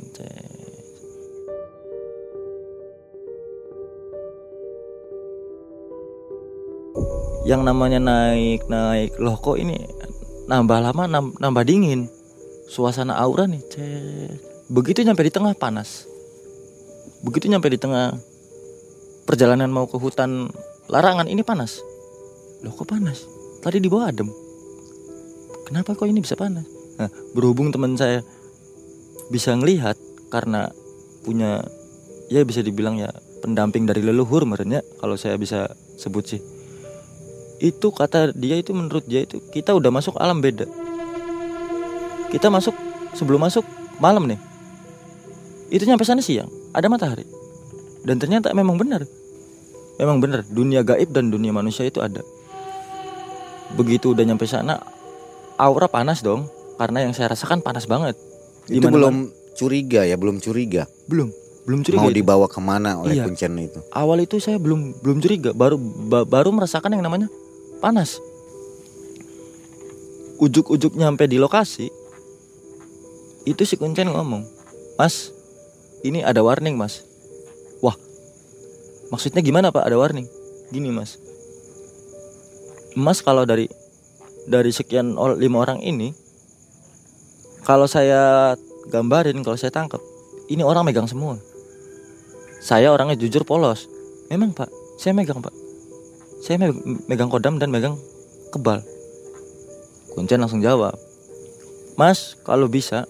Yang 7.41 7.61
namanya 7.65 7.97
naik 7.97 8.69
naik. 8.69 9.17
Loh 9.17 9.37
kok 9.37 9.57
ini 9.57 9.77
nambah 10.45 10.79
lama 10.81 11.31
nambah 11.37 11.63
dingin? 11.65 12.05
Suasana 12.69 13.17
aura 13.17 13.49
nih 13.49 13.61
cek. 13.67 14.31
Begitu 14.71 15.03
nyampe 15.03 15.25
di 15.25 15.33
tengah 15.33 15.57
panas. 15.57 16.07
Begitu 17.25 17.51
nyampe 17.51 17.67
di 17.67 17.81
tengah 17.81 18.15
perjalanan 19.27 19.67
mau 19.73 19.89
ke 19.89 19.97
hutan 19.97 20.47
larangan 20.87 21.27
ini 21.27 21.41
panas. 21.41 21.81
Loh 22.61 22.71
kok 22.77 22.87
panas? 22.87 23.25
Tadi 23.59 23.81
di 23.81 23.89
bawah 23.89 24.09
adem. 24.09 24.29
Kenapa 25.67 25.97
kok 25.97 26.07
ini 26.07 26.21
bisa 26.21 26.37
panas? 26.37 26.65
Nah, 26.99 27.09
berhubung 27.33 27.73
teman 27.73 27.97
saya 27.97 28.21
bisa 29.33 29.55
ngelihat 29.55 29.95
karena 30.29 30.69
punya 31.23 31.63
ya 32.27 32.43
bisa 32.43 32.61
dibilang 32.61 32.99
ya 32.99 33.09
pendamping 33.41 33.87
dari 33.87 34.03
leluhur 34.03 34.43
merenya 34.45 34.83
kalau 34.99 35.15
saya 35.15 35.39
bisa 35.39 35.71
sebut 35.95 36.23
sih 36.35 36.41
itu 37.61 37.87
kata 37.93 38.33
dia 38.33 38.57
itu 38.57 38.73
menurut 38.73 39.05
dia 39.05 39.21
itu 39.21 39.37
kita 39.53 39.71
udah 39.71 39.93
masuk 39.93 40.17
alam 40.17 40.41
beda. 40.41 40.65
Kita 42.33 42.49
masuk 42.49 42.73
sebelum 43.13 43.37
masuk 43.37 43.61
malam 44.01 44.25
nih. 44.25 44.41
Itu 45.69 45.85
nyampe 45.85 46.01
sana 46.01 46.25
siang 46.25 46.49
ada 46.73 46.89
matahari. 46.89 47.23
Dan 48.01 48.17
ternyata 48.17 48.49
memang 48.51 48.81
benar. 48.81 49.05
Memang 50.01 50.17
benar 50.17 50.41
dunia 50.49 50.81
gaib 50.81 51.13
dan 51.13 51.29
dunia 51.29 51.53
manusia 51.53 51.85
itu 51.85 52.01
ada. 52.01 52.25
Begitu 53.77 54.17
udah 54.17 54.25
nyampe 54.25 54.49
sana 54.49 54.81
aura 55.55 55.85
panas 55.85 56.25
dong. 56.25 56.49
Karena 56.81 57.05
yang 57.05 57.13
saya 57.13 57.29
rasakan 57.29 57.61
panas 57.61 57.85
banget. 57.85 58.17
Itu 58.65 58.89
belum 58.89 59.29
curiga 59.53 60.01
ya, 60.01 60.17
belum 60.17 60.41
curiga. 60.41 60.89
belum 61.05 61.29
belum 61.61 61.85
curiga. 61.85 62.01
Mau 62.01 62.09
itu. 62.09 62.25
dibawa 62.25 62.49
ke 62.49 62.57
mana 62.57 62.97
oleh 62.97 63.21
Iya. 63.21 63.29
kuncen 63.29 63.53
itu? 63.61 63.77
awal 63.93 64.17
itu 64.17 64.41
saya 64.41 64.57
belum 64.57 64.97
belum 65.05 65.21
curiga. 65.21 65.53
Baru 65.53 65.77
ba- 65.77 66.25
baru 66.25 66.49
merasakan 66.49 66.97
yang 66.97 67.05
namanya 67.05 67.29
panas. 67.81 68.21
Ujuk-ujuk 70.37 70.93
nyampe 70.93 71.25
di 71.25 71.41
lokasi 71.41 71.89
itu 73.41 73.65
si 73.65 73.73
kuncen 73.73 74.13
ngomong 74.13 74.45
mas 75.01 75.33
ini 76.05 76.21
ada 76.21 76.45
warning 76.45 76.77
mas. 76.77 77.01
Wah 77.81 77.97
maksudnya 79.09 79.41
gimana 79.41 79.73
pak? 79.73 79.81
Ada 79.81 79.97
warning? 79.97 80.29
Gini 80.69 80.93
mas. 80.93 81.17
Mas 82.93 83.25
kalau 83.25 83.49
dari 83.49 83.65
dari 84.45 84.69
sekian 84.69 85.17
lima 85.37 85.57
orang 85.61 85.81
ini 85.81 86.13
kalau 87.61 87.85
saya 87.85 88.53
gambarin 88.89 89.45
kalau 89.45 89.57
saya 89.57 89.69
tangkap 89.69 90.01
ini 90.49 90.65
orang 90.65 90.83
megang 90.83 91.05
semua. 91.09 91.37
Saya 92.61 92.93
orangnya 92.93 93.17
jujur 93.17 93.41
polos. 93.41 93.89
Memang 94.29 94.53
pak, 94.53 94.69
saya 95.01 95.17
megang 95.17 95.41
pak. 95.41 95.60
Saya 96.41 96.57
me- 96.57 97.05
megang 97.05 97.29
kodam 97.29 97.61
dan 97.61 97.69
megang 97.69 97.95
kebal. 98.49 98.81
Kuncen 100.17 100.41
langsung 100.41 100.59
jawab. 100.59 100.97
Mas, 101.95 102.35
kalau 102.43 102.67
bisa 102.67 103.05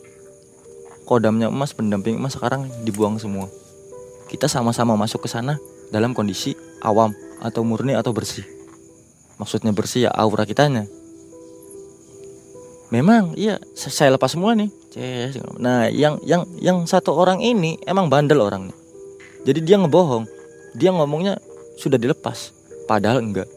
kodamnya 1.07 1.47
emas 1.47 1.73
pendamping 1.73 2.19
emas 2.19 2.35
sekarang 2.35 2.67
dibuang 2.83 3.17
semua. 3.17 3.47
Kita 4.27 4.47
sama-sama 4.47 4.95
masuk 4.95 5.25
ke 5.25 5.29
sana 5.31 5.59
dalam 5.91 6.15
kondisi 6.15 6.55
awam 6.83 7.11
atau 7.43 7.65
murni 7.65 7.97
atau 7.97 8.13
bersih. 8.15 8.45
Maksudnya 9.41 9.73
bersih 9.73 10.07
ya 10.07 10.11
aura 10.13 10.45
kitanya. 10.45 10.85
Memang 12.91 13.33
iya 13.39 13.57
sa- 13.73 13.91
saya 13.91 14.13
lepas 14.13 14.35
semua 14.35 14.51
nih. 14.53 14.67
Nah, 15.57 15.87
yang 15.87 16.19
yang 16.27 16.43
yang 16.59 16.83
satu 16.83 17.15
orang 17.15 17.39
ini 17.39 17.79
emang 17.87 18.11
bandel 18.11 18.43
orangnya. 18.43 18.75
Jadi 19.47 19.63
dia 19.63 19.79
ngebohong. 19.79 20.27
Dia 20.75 20.91
ngomongnya 20.91 21.39
sudah 21.75 21.99
dilepas, 21.99 22.51
padahal 22.91 23.23
enggak. 23.23 23.47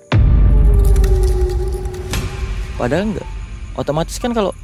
Padahal 2.79 3.11
enggak. 3.11 3.29
Otomatis 3.75 4.23
kan 4.23 4.31
kalau 4.31 4.55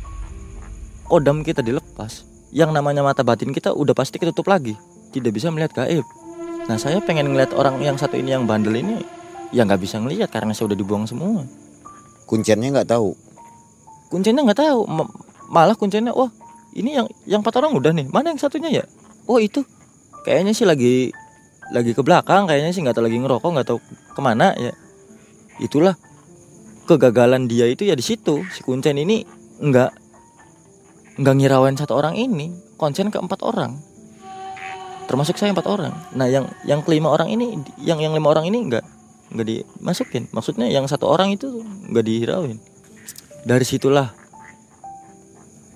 kodam 1.11 1.43
kita 1.43 1.59
dilepas, 1.59 2.23
yang 2.55 2.71
namanya 2.71 3.03
mata 3.03 3.27
batin 3.27 3.51
kita 3.51 3.75
udah 3.75 3.91
pasti 3.99 4.23
ketutup 4.23 4.47
lagi, 4.47 4.79
tidak 5.11 5.35
bisa 5.35 5.51
melihat 5.51 5.75
gaib. 5.75 6.07
Nah, 6.71 6.79
saya 6.79 7.03
pengen 7.03 7.35
ngeliat 7.35 7.51
orang 7.51 7.83
yang 7.83 7.99
satu 7.99 8.15
ini 8.15 8.31
yang 8.31 8.47
bandel 8.47 8.79
ini 8.79 9.03
ya 9.51 9.67
nggak 9.67 9.83
bisa 9.83 9.99
ngelihat 9.99 10.31
karena 10.31 10.55
saya 10.55 10.71
udah 10.71 10.79
dibuang 10.79 11.03
semua. 11.11 11.43
Kuncennya 12.31 12.71
nggak 12.71 12.95
tahu. 12.95 13.11
Kuncinya 14.07 14.47
nggak 14.47 14.63
tahu, 14.63 14.87
Ma- 14.87 15.11
malah 15.51 15.75
kuncinya 15.75 16.15
wah 16.15 16.31
ini 16.79 16.95
yang 16.95 17.11
yang 17.27 17.43
empat 17.43 17.59
orang 17.59 17.75
udah 17.75 17.91
nih, 17.91 18.07
mana 18.07 18.31
yang 18.31 18.39
satunya 18.39 18.71
ya? 18.71 18.85
Oh 19.27 19.43
itu 19.43 19.67
kayaknya 20.23 20.55
sih 20.55 20.63
lagi 20.63 21.11
lagi 21.75 21.91
ke 21.91 22.03
belakang, 22.07 22.47
kayaknya 22.47 22.71
sih 22.71 22.87
nggak 22.87 22.95
tahu 22.95 23.11
lagi 23.11 23.19
ngerokok, 23.19 23.51
nggak 23.51 23.67
tahu 23.67 23.79
ke 24.13 24.21
mana 24.21 24.53
ya. 24.59 24.75
Itulah 25.61 25.95
kegagalan 26.89 27.47
dia 27.47 27.71
itu 27.71 27.87
ya 27.87 27.95
di 27.95 28.03
situ. 28.03 28.43
Si 28.51 28.65
kuncen 28.67 28.99
ini 28.99 29.23
nggak 29.61 29.91
nggak 31.21 31.35
ngirawain 31.37 31.77
satu 31.77 31.95
orang 32.01 32.17
ini, 32.17 32.51
konsen 32.81 33.13
ke 33.13 33.21
empat 33.21 33.45
orang. 33.45 33.77
Termasuk 35.07 35.37
saya 35.37 35.53
empat 35.53 35.67
orang. 35.67 35.95
Nah 36.15 36.31
yang 36.31 36.49
yang 36.65 36.81
kelima 36.87 37.11
orang 37.11 37.31
ini, 37.31 37.61
yang 37.83 37.99
yang 37.99 38.15
lima 38.15 38.31
orang 38.31 38.47
ini 38.49 38.67
nggak 38.71 38.85
nggak 39.35 39.47
dimasukin. 39.47 40.27
Maksudnya 40.35 40.67
yang 40.71 40.87
satu 40.91 41.07
orang 41.07 41.35
itu 41.35 41.63
nggak 41.91 42.05
dihirauin. 42.07 42.59
Dari 43.47 43.65
situlah 43.65 44.13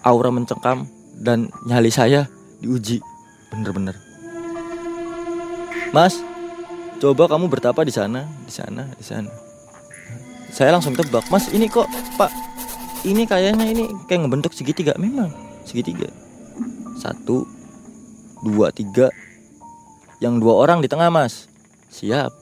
aura 0.04 0.28
mencengkam 0.28 0.84
dan 1.16 1.48
nyali 1.64 1.88
saya 1.88 2.28
diuji 2.60 3.00
bener-bener. 3.48 3.96
Mas, 5.94 6.18
coba 7.04 7.28
kamu 7.28 7.52
bertapa 7.52 7.84
di 7.84 7.92
sana, 7.92 8.24
di 8.48 8.52
sana, 8.52 8.88
di 8.96 9.04
sana. 9.04 9.28
Saya 10.48 10.72
langsung 10.72 10.96
tebak, 10.96 11.28
Mas 11.28 11.52
ini 11.52 11.68
kok 11.68 11.84
Pak, 12.16 12.32
ini 13.04 13.28
kayaknya 13.28 13.68
ini 13.68 13.84
kayak 14.08 14.24
ngebentuk 14.24 14.56
segitiga, 14.56 14.96
memang 14.96 15.28
segitiga. 15.68 16.08
Satu, 16.96 17.44
dua, 18.40 18.72
tiga. 18.72 19.12
Yang 20.24 20.40
dua 20.40 20.54
orang 20.64 20.80
di 20.80 20.88
tengah 20.88 21.12
Mas, 21.12 21.44
siap. 21.92 22.32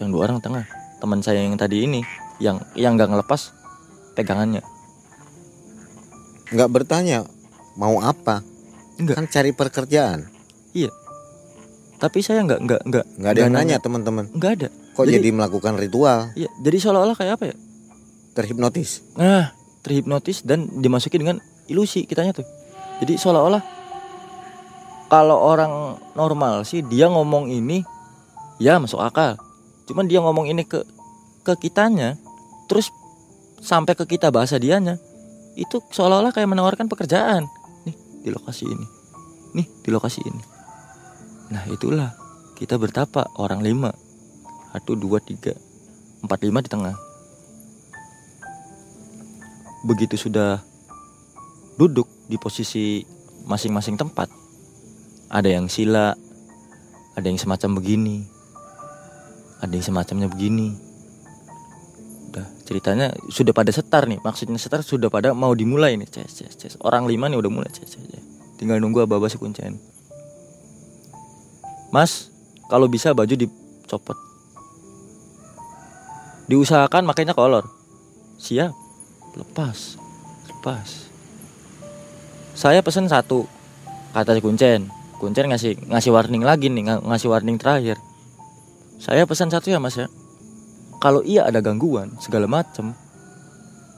Yang 0.00 0.08
dua 0.08 0.20
orang 0.32 0.40
tengah. 0.40 0.64
Teman 0.96 1.20
saya 1.20 1.44
yang 1.44 1.60
tadi 1.60 1.84
ini, 1.84 2.00
yang 2.40 2.64
yang 2.72 2.96
nggak 2.96 3.12
ngelepas 3.12 3.52
pegangannya. 4.16 4.64
Nggak 6.56 6.72
bertanya 6.72 7.28
mau 7.76 8.00
apa. 8.00 8.40
Enggak. 8.96 9.20
Kan 9.20 9.28
cari 9.28 9.52
pekerjaan. 9.52 10.32
Tapi 11.96 12.18
saya 12.20 12.44
nggak 12.44 12.60
nggak 12.60 12.80
nggak 12.84 13.04
Nggak 13.16 13.30
ada 13.30 13.40
yang 13.40 13.52
nanya 13.52 13.76
teman-teman. 13.80 14.28
nggak 14.30 14.52
ada. 14.54 14.68
Kok 14.92 15.04
Jadi- 15.04 15.16
jadi 15.18 15.28
melakukan 15.30 15.74
ritual? 15.76 16.18
Iya, 16.32 16.48
jadi 16.58 16.76
seolah-olah 16.78 17.16
kayak 17.16 17.32
apa 17.36 17.44
ya? 17.46 17.56
Terhipnotis. 18.32 19.00
Nah, 19.14 19.52
terhipnotis 19.80 20.40
dan 20.40 20.68
dimasuki 20.70 21.16
dengan 21.16 21.40
ilusi 21.66 22.04
kitanya 22.04 22.32
tuh. 22.32 22.44
Jadi 23.00 23.16
seolah-olah 23.16 23.60
kalau 25.06 25.38
orang 25.38 25.72
normal 26.12 26.64
sih 26.64 26.82
dia 26.82 27.06
ngomong 27.06 27.46
ini 27.46 27.84
ya 28.58 28.76
masuk 28.76 28.98
akal. 28.98 29.38
Cuman 29.86 30.04
dia 30.04 30.18
ngomong 30.18 30.48
ini 30.48 30.64
ke 30.64 30.82
ke 31.42 31.54
kitanya 31.56 32.18
terus 32.66 32.90
sampai 33.56 33.94
ke 33.94 34.04
kita 34.06 34.28
bahasa 34.28 34.58
dianya 34.58 34.98
itu 35.54 35.80
seolah-olah 35.86 36.34
kayak 36.34 36.50
menawarkan 36.50 36.88
pekerjaan. 36.88 37.46
Nih 37.84 37.94
di 38.20 38.28
lokasi 38.28 38.64
ini. 38.66 38.86
Nih 39.54 39.66
di 39.80 39.88
lokasi 39.88 40.20
ini. 40.20 40.42
Nah, 41.52 41.64
itulah. 41.70 42.14
Kita 42.56 42.80
bertapa 42.80 43.36
orang 43.36 43.60
lima. 43.60 43.92
Satu, 44.72 44.96
dua, 44.96 45.20
tiga, 45.20 45.56
empat, 46.20 46.38
lima 46.44 46.60
di 46.60 46.68
tengah. 46.68 46.96
Begitu 49.84 50.18
sudah 50.18 50.60
duduk 51.76 52.08
di 52.26 52.36
posisi 52.40 53.04
masing-masing 53.46 54.00
tempat 54.00 54.26
ada 55.30 55.46
yang 55.46 55.70
sila 55.70 56.16
ada 57.14 57.26
yang 57.28 57.38
semacam 57.38 57.78
begini 57.78 58.26
ada 59.60 59.72
yang 59.72 59.84
semacamnya 59.84 60.28
begini. 60.28 60.76
Udah 62.32 62.46
ceritanya 62.68 63.12
sudah 63.32 63.56
pada 63.56 63.72
setar 63.72 64.04
nih. 64.04 64.20
Maksudnya 64.20 64.60
setar 64.60 64.84
sudah 64.84 65.08
pada 65.08 65.32
mau 65.32 65.52
dimulai 65.56 65.96
nih. 65.96 66.08
Ces 66.12 66.28
ces 66.28 66.52
ces. 66.52 66.74
Orang 66.84 67.08
lima 67.08 67.32
nih 67.32 67.40
udah 67.40 67.52
mulai. 67.52 67.70
Ces 67.72 67.88
ces 67.88 68.04
ces. 68.04 68.24
tinggal 68.56 68.80
nunggu 68.80 69.04
aba-aba 69.04 69.28
si 69.28 69.36
mas 71.96 72.28
kalau 72.68 72.92
bisa 72.92 73.16
baju 73.16 73.32
dicopot. 73.32 74.20
Diusahakan 76.44 77.08
makanya 77.08 77.32
kolor. 77.32 77.64
Siap. 78.36 78.76
Lepas. 79.40 79.96
Lepas. 80.52 81.08
Saya 82.52 82.84
pesen 82.84 83.08
satu. 83.08 83.48
Kata 84.12 84.36
si 84.36 84.44
kuncen. 84.44 84.92
Kuncen 85.16 85.48
ngasih 85.48 85.88
ngasih 85.88 86.12
warning 86.12 86.44
lagi 86.44 86.68
nih 86.68 86.84
ng- 86.84 87.08
ngasih 87.08 87.32
warning 87.32 87.56
terakhir. 87.56 87.96
Saya 89.00 89.24
pesan 89.24 89.48
satu 89.48 89.72
ya 89.72 89.80
mas 89.80 89.96
ya. 89.96 90.12
Kalau 91.00 91.24
iya 91.24 91.48
ada 91.48 91.64
gangguan 91.64 92.12
segala 92.20 92.44
macem. 92.44 92.92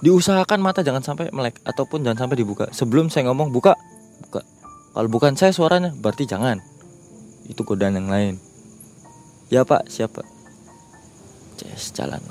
Diusahakan 0.06 0.62
mata 0.62 0.86
jangan 0.86 1.02
sampai 1.02 1.34
melek 1.34 1.58
ataupun 1.66 2.06
jangan 2.06 2.26
sampai 2.26 2.38
dibuka. 2.38 2.70
Sebelum 2.70 3.10
saya 3.10 3.26
ngomong 3.26 3.50
buka 3.50 3.74
buka. 4.22 4.46
Kalau 4.94 5.08
bukan 5.10 5.34
saya 5.34 5.50
suaranya 5.50 5.90
berarti 5.98 6.22
jangan 6.30 6.77
itu 7.48 7.60
godaan 7.64 7.96
yang 7.96 8.08
lain. 8.12 8.34
Ya 9.48 9.64
pak. 9.64 9.88
Siapa? 9.88 10.22
Ces 11.58 11.90
jalan 11.90 12.22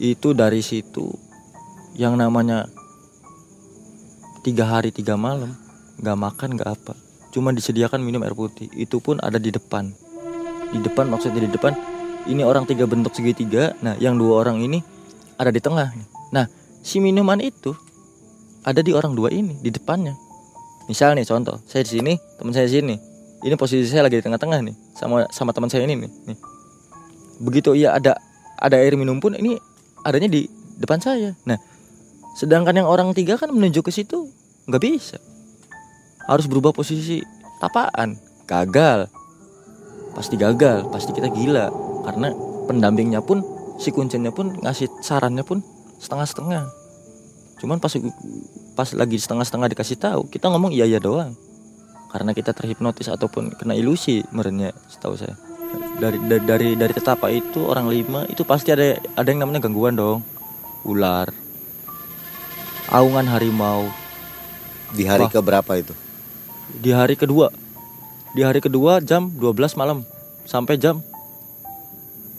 itu 0.00 0.32
dari 0.32 0.64
situ 0.64 1.12
yang 1.92 2.16
namanya 2.16 2.64
tiga 4.40 4.64
hari 4.64 4.88
tiga 4.88 5.20
malam. 5.20 5.52
Nggak 6.00 6.16
makan 6.16 6.48
nggak 6.56 6.70
apa. 6.72 6.96
Cuma 7.28 7.52
disediakan 7.52 8.00
minum 8.00 8.24
air 8.24 8.32
putih. 8.32 8.72
Itu 8.72 9.04
pun 9.04 9.20
ada 9.20 9.36
di 9.36 9.52
depan. 9.52 9.92
Di 10.72 10.80
depan 10.80 11.12
maksudnya 11.12 11.44
di 11.44 11.52
depan. 11.52 11.76
Ini 12.24 12.40
orang 12.48 12.64
tiga 12.64 12.88
bentuk 12.88 13.12
segitiga. 13.12 13.76
Nah 13.84 14.00
yang 14.00 14.16
dua 14.16 14.40
orang 14.40 14.64
ini 14.64 14.80
ada 15.36 15.52
di 15.52 15.60
tengah. 15.60 15.92
Nah 16.32 16.48
si 16.80 17.04
minuman 17.04 17.36
itu 17.44 17.76
ada 18.64 18.80
di 18.80 18.96
orang 18.96 19.12
dua 19.12 19.28
ini 19.28 19.60
di 19.60 19.68
depannya. 19.68 20.16
Misal 20.88 21.12
nih 21.12 21.28
contoh. 21.28 21.60
Saya 21.68 21.84
di 21.84 22.00
sini 22.00 22.12
teman 22.40 22.56
saya 22.56 22.64
di 22.64 22.80
sini 22.80 22.96
ini 23.40 23.54
posisi 23.56 23.88
saya 23.88 24.04
lagi 24.04 24.20
di 24.20 24.24
tengah-tengah 24.24 24.60
nih 24.60 24.76
sama 24.92 25.24
sama 25.32 25.50
teman 25.56 25.72
saya 25.72 25.88
ini 25.88 25.96
nih, 25.96 26.10
nih. 26.28 26.38
begitu 27.40 27.72
iya 27.72 27.96
ada 27.96 28.20
ada 28.60 28.76
air 28.76 28.92
minum 29.00 29.16
pun 29.16 29.32
ini 29.32 29.56
adanya 30.04 30.28
di 30.28 30.44
depan 30.76 31.00
saya. 31.00 31.32
Nah 31.48 31.56
sedangkan 32.36 32.76
yang 32.76 32.88
orang 32.88 33.12
tiga 33.16 33.40
kan 33.40 33.48
menuju 33.48 33.80
ke 33.80 33.88
situ 33.88 34.28
nggak 34.68 34.82
bisa. 34.84 35.16
Harus 36.28 36.44
berubah 36.44 36.76
posisi 36.76 37.24
tapaan. 37.58 38.20
Gagal. 38.44 39.08
Pasti 40.12 40.36
gagal 40.36 40.84
pasti 40.92 41.16
kita 41.16 41.32
gila. 41.32 41.72
Karena 42.04 42.32
pendampingnya 42.68 43.24
pun 43.24 43.40
si 43.80 43.88
kuncennya 43.88 44.32
pun 44.32 44.52
ngasih 44.60 44.92
sarannya 45.00 45.42
pun 45.42 45.64
setengah-setengah. 45.96 46.68
Cuman 47.64 47.80
pas 47.80 47.92
pas 48.76 48.88
lagi 48.96 49.16
setengah-setengah 49.16 49.68
dikasih 49.76 49.96
tahu 50.00 50.20
kita 50.28 50.48
ngomong 50.48 50.72
iya 50.72 50.88
iya 50.88 50.96
doang 50.96 51.36
karena 52.10 52.34
kita 52.34 52.50
terhipnotis 52.50 53.06
ataupun 53.06 53.54
kena 53.54 53.78
ilusi 53.78 54.26
merenya 54.34 54.74
setahu 54.90 55.14
saya. 55.14 55.38
Dari 56.02 56.18
dari 56.26 56.42
dari, 56.42 56.68
dari 56.74 56.92
tetapa 56.92 57.30
itu 57.30 57.62
orang 57.62 57.86
lima 57.86 58.26
itu 58.26 58.42
pasti 58.42 58.74
ada 58.74 58.98
ada 59.14 59.28
yang 59.30 59.46
namanya 59.46 59.62
gangguan 59.62 59.94
dong. 59.94 60.26
Ular. 60.82 61.30
Aungan 62.90 63.30
harimau. 63.30 63.86
Di 64.90 65.06
hari 65.06 65.30
Wah. 65.30 65.32
ke 65.32 65.38
berapa 65.38 65.72
itu? 65.78 65.94
di 66.78 66.94
hari 66.94 67.18
kedua. 67.18 67.50
Di 68.30 68.46
hari 68.46 68.62
kedua 68.62 69.02
jam 69.02 69.34
12 69.34 69.74
malam. 69.74 70.06
Sampai 70.46 70.78
jam 70.78 71.02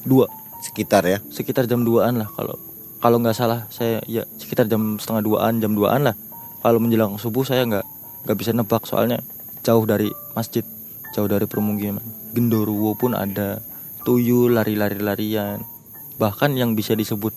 2 0.08 0.28
Sekitar 0.62 1.04
ya. 1.08 1.20
sekitar 1.32 1.66
jam 1.66 1.82
2an 1.82 2.22
lah 2.22 2.30
kalau 2.38 2.54
kalau 3.02 3.18
nggak 3.18 3.34
salah 3.34 3.66
saya 3.74 3.98
ya 4.06 4.28
sekitar 4.38 4.70
jam 4.70 5.00
setengah 5.02 5.24
2an 5.26 5.54
jam 5.60 5.72
2an 5.76 6.12
lah. 6.12 6.16
Kalau 6.62 6.78
menjelang 6.78 7.18
subuh 7.18 7.44
saya 7.44 7.66
nggak 7.66 7.86
nggak 8.28 8.38
bisa 8.38 8.52
nebak 8.54 8.86
soalnya 8.86 9.20
jauh 9.62 9.86
dari 9.86 10.10
masjid 10.34 10.66
jauh 11.14 11.30
dari 11.30 11.46
permukiman. 11.46 12.04
Genderuwo 12.34 12.98
pun 12.98 13.14
ada. 13.14 13.62
Tuyul 14.02 14.58
lari-lari 14.58 14.98
larian 14.98 15.62
bahkan 16.18 16.58
yang 16.58 16.74
bisa 16.74 16.98
disebut 16.98 17.34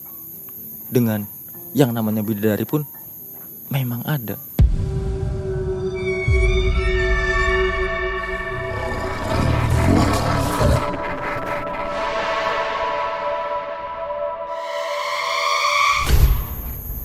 dengan 0.89 1.29
yang 1.77 1.93
namanya 1.93 2.25
bidadari 2.25 2.65
pun 2.65 2.85
memang 3.69 4.01
ada. 4.05 4.37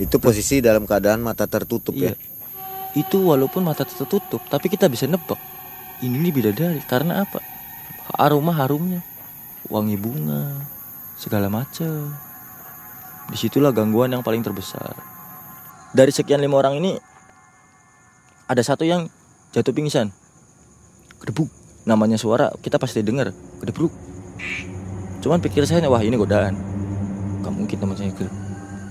Itu 0.00 0.16
posisi 0.16 0.64
dalam 0.64 0.88
keadaan 0.88 1.20
mata 1.20 1.44
tertutup 1.44 1.92
ya. 1.92 2.16
Itu 2.90 3.22
walaupun 3.22 3.62
mata 3.62 3.86
tertutup, 3.86 4.42
tapi 4.50 4.66
kita 4.66 4.90
bisa 4.90 5.06
nebak. 5.06 5.38
Ini 6.02 6.10
nih 6.10 6.32
bidadari 6.34 6.82
karena 6.82 7.22
apa? 7.22 7.38
Aroma 8.18 8.50
harumnya, 8.50 8.98
wangi 9.70 9.94
bunga, 9.94 10.58
segala 11.14 11.46
macam. 11.46 12.10
Di 13.30 13.36
situlah 13.38 13.70
gangguan 13.70 14.10
yang 14.10 14.26
paling 14.26 14.42
terbesar. 14.42 14.98
Dari 15.94 16.10
sekian 16.10 16.42
lima 16.42 16.58
orang 16.58 16.82
ini, 16.82 16.98
ada 18.50 18.62
satu 18.66 18.82
yang 18.82 19.06
jatuh 19.54 19.70
pingsan. 19.70 20.10
Gedebuk. 21.22 21.46
Namanya 21.86 22.18
suara 22.18 22.50
kita 22.58 22.82
pasti 22.82 23.06
dengar. 23.06 23.30
Gedebuk. 23.62 23.94
Cuman 25.22 25.38
pikir 25.38 25.62
saya 25.62 25.86
wah 25.86 26.02
ini 26.02 26.18
godaan. 26.18 26.58
Gak 27.46 27.54
mungkin 27.54 27.76
teman 27.78 27.94
saya. 27.94 28.10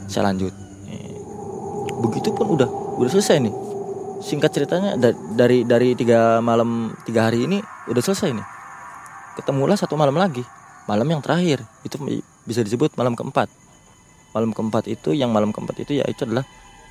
Saya 0.08 0.32
lanjut. 0.32 0.56
Eh, 0.88 1.20
begitu 2.00 2.32
pun 2.32 2.56
udah 2.56 2.70
udah 2.96 3.12
selesai 3.12 3.44
nih 3.44 3.69
singkat 4.20 4.52
ceritanya 4.52 5.00
da- 5.00 5.16
dari 5.36 5.64
dari 5.64 5.96
tiga 5.96 6.44
malam 6.44 6.92
tiga 7.08 7.32
hari 7.32 7.48
ini 7.48 7.60
udah 7.90 8.02
selesai 8.04 8.36
nih. 8.36 8.48
Ketemulah 9.40 9.80
satu 9.80 9.96
malam 9.96 10.16
lagi 10.20 10.44
malam 10.86 11.08
yang 11.08 11.22
terakhir. 11.24 11.63
Itu 11.84 12.00
bisa 12.43 12.62
disebut 12.62 12.96
malam 13.00 13.15
keempat. 13.15 13.48
Malam 14.36 14.54
keempat 14.54 14.86
itu 14.91 15.15
yang 15.15 15.34
malam 15.34 15.50
keempat 15.50 15.82
itu 15.82 15.98
ya 15.98 16.06
itu 16.06 16.28
adalah 16.28 16.46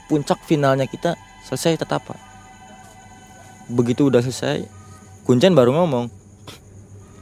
puncak 0.09 0.41
finalnya 0.43 0.89
kita 0.89 1.15
selesai 1.45 1.85
tetapa 1.85 2.17
begitu 3.69 4.09
udah 4.09 4.25
selesai 4.25 4.65
kuncen 5.29 5.53
baru 5.53 5.77
ngomong 5.77 6.09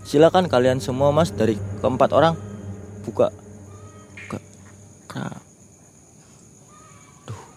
silakan 0.07 0.47
kalian 0.47 0.79
semua 0.79 1.11
mas 1.11 1.35
dari 1.35 1.59
keempat 1.83 2.15
orang 2.15 2.39
buka. 3.03 3.35
Buka. 4.27 4.39
Kra- 5.11 5.43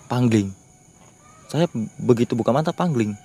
pangling. 0.09 0.49
Saya 1.49 1.65
begitu 1.97 2.37
buka 2.37 2.53
mata 2.53 2.69
pangling. 2.69 3.17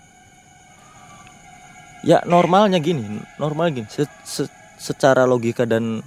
Ya 2.05 2.25
normalnya 2.25 2.81
gini, 2.81 3.21
normal 3.37 3.73
gini. 3.73 3.89
Se- 3.93 4.09
se- 4.25 4.53
secara 4.81 5.29
logika 5.29 5.69
dan 5.69 6.01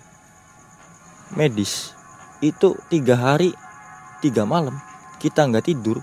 medis 1.34 1.94
itu 2.42 2.78
tiga 2.90 3.18
hari 3.18 3.54
tiga 4.22 4.46
malam 4.46 4.78
kita 5.18 5.50
nggak 5.50 5.66
tidur, 5.66 6.02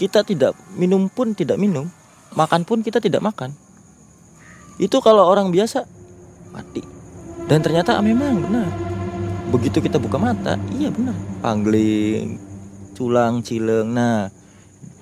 kita 0.00 0.24
tidak 0.24 0.56
minum 0.76 1.12
pun 1.12 1.36
tidak 1.36 1.60
minum, 1.60 1.88
makan 2.32 2.64
pun 2.64 2.80
kita 2.80 2.98
tidak 3.00 3.20
makan. 3.20 3.52
Itu 4.80 5.04
kalau 5.04 5.28
orang 5.28 5.52
biasa 5.52 5.84
mati. 6.56 6.80
Dan 7.44 7.60
ternyata 7.60 8.00
memang 8.00 8.40
benar. 8.40 8.68
Begitu 9.52 9.82
kita 9.84 10.00
buka 10.00 10.16
mata, 10.16 10.56
iya 10.72 10.88
benar. 10.88 11.12
Pangling, 11.44 12.40
culang 12.96 13.44
cileng 13.44 13.92
nah 13.92 14.32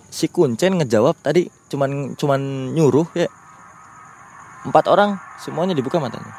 si 0.09 0.27
kuncen 0.33 0.81
ngejawab 0.81 1.21
tadi 1.21 1.49
cuman 1.69 2.17
cuman 2.17 2.41
nyuruh 2.73 3.09
ya. 3.15 3.29
Empat 4.67 4.91
orang 4.91 5.17
semuanya 5.41 5.73
dibuka 5.73 6.03
matanya. 6.03 6.35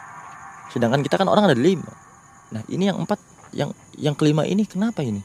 Sedangkan 0.69 1.01
kita 1.01 1.17
kan 1.17 1.29
orang 1.29 1.49
ada 1.49 1.57
lima. 1.57 1.89
Nah 2.53 2.61
ini 2.69 2.89
yang 2.89 3.01
empat 3.01 3.17
yang 3.53 3.73
yang 3.97 4.13
kelima 4.13 4.45
ini 4.45 4.65
kenapa 4.65 5.01
ini? 5.01 5.21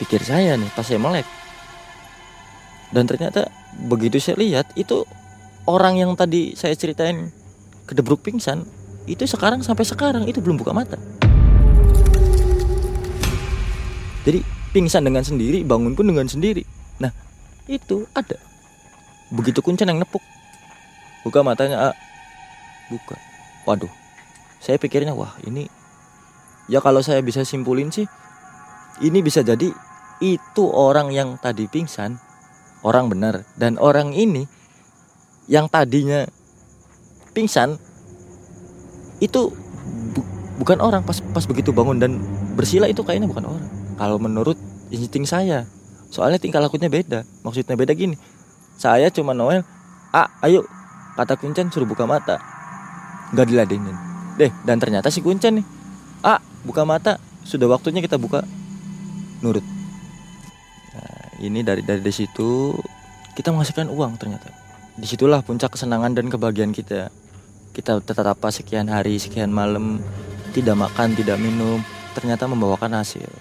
Pikir 0.00 0.24
saya 0.24 0.56
nih 0.56 0.70
pas 0.72 0.86
saya 0.86 1.00
melek. 1.00 1.26
Dan 2.92 3.08
ternyata 3.08 3.48
begitu 3.88 4.20
saya 4.20 4.36
lihat 4.36 4.72
itu 4.76 5.04
orang 5.64 5.96
yang 5.96 6.12
tadi 6.12 6.52
saya 6.52 6.76
ceritain 6.76 7.32
kedebruk 7.88 8.20
pingsan 8.20 8.64
itu 9.08 9.26
sekarang 9.26 9.64
sampai 9.64 9.82
sekarang 9.82 10.24
itu 10.28 10.38
belum 10.38 10.60
buka 10.60 10.70
mata. 10.70 11.00
Jadi 14.22 14.38
pingsan 14.70 15.02
dengan 15.02 15.26
sendiri, 15.26 15.66
bangun 15.66 15.98
pun 15.98 16.06
dengan 16.06 16.30
sendiri. 16.30 16.62
Itu 17.66 18.10
ada. 18.12 18.38
Begitu 19.32 19.62
kuncen 19.62 19.88
yang 19.88 20.00
nepuk. 20.02 20.22
Buka 21.22 21.40
matanya, 21.46 21.92
ah. 21.92 21.96
buka. 22.90 23.14
Waduh. 23.64 23.90
Saya 24.58 24.78
pikirnya, 24.78 25.14
wah 25.14 25.34
ini 25.46 25.70
ya 26.70 26.78
kalau 26.78 27.02
saya 27.02 27.18
bisa 27.24 27.42
simpulin 27.42 27.90
sih 27.90 28.06
ini 29.02 29.18
bisa 29.24 29.42
jadi 29.42 29.70
itu 30.22 30.64
orang 30.70 31.10
yang 31.10 31.34
tadi 31.36 31.66
pingsan 31.66 32.18
orang 32.86 33.10
benar 33.10 33.42
dan 33.58 33.78
orang 33.82 34.14
ini 34.14 34.46
yang 35.50 35.66
tadinya 35.66 36.22
pingsan 37.34 37.78
itu 39.18 39.50
bu- 40.14 40.28
bukan 40.62 40.78
orang 40.78 41.02
pas 41.02 41.18
pas 41.34 41.42
begitu 41.46 41.74
bangun 41.74 41.98
dan 41.98 42.22
bersila 42.54 42.86
itu 42.86 43.02
kayaknya 43.02 43.26
bukan 43.26 43.50
orang 43.50 43.66
kalau 43.98 44.18
menurut 44.22 44.58
insting 44.94 45.26
saya 45.26 45.66
soalnya 46.12 46.36
tingkah 46.36 46.60
lakunya 46.60 46.92
beda. 46.92 47.24
Maksudnya 47.40 47.72
beda 47.72 47.96
gini. 47.96 48.20
Saya 48.76 49.08
cuma 49.08 49.32
Noel 49.32 49.64
ah 50.12 50.28
ayo 50.44 50.68
kata 51.16 51.40
kuncen 51.40 51.72
suruh 51.72 51.88
buka 51.88 52.04
mata. 52.04 52.36
Nggak 53.32 53.46
diladenin. 53.48 53.96
Deh 54.36 54.52
dan 54.68 54.76
ternyata 54.76 55.08
si 55.08 55.24
kuncen 55.24 55.64
nih. 55.64 55.66
Ah 56.20 56.38
buka 56.68 56.84
mata 56.84 57.16
sudah 57.48 57.72
waktunya 57.72 58.04
kita 58.04 58.20
buka. 58.20 58.44
Nurut. 59.40 59.64
Nah, 60.92 61.40
ini 61.40 61.64
dari 61.64 61.80
dari 61.80 62.04
dari 62.04 62.14
situ 62.14 62.76
kita 63.32 63.48
menghasilkan 63.48 63.88
uang 63.88 64.20
ternyata. 64.20 64.52
Di 64.92 65.08
situlah 65.08 65.40
puncak 65.40 65.72
kesenangan 65.72 66.12
dan 66.12 66.28
kebahagiaan 66.28 66.76
kita. 66.76 67.08
Kita 67.72 68.04
tetap 68.04 68.28
apa 68.28 68.52
sekian 68.52 68.92
hari 68.92 69.16
sekian 69.16 69.48
malam 69.48 70.04
tidak 70.52 70.76
makan 70.76 71.16
tidak 71.16 71.40
minum 71.40 71.80
ternyata 72.12 72.44
membawakan 72.44 73.00
hasil. 73.00 73.32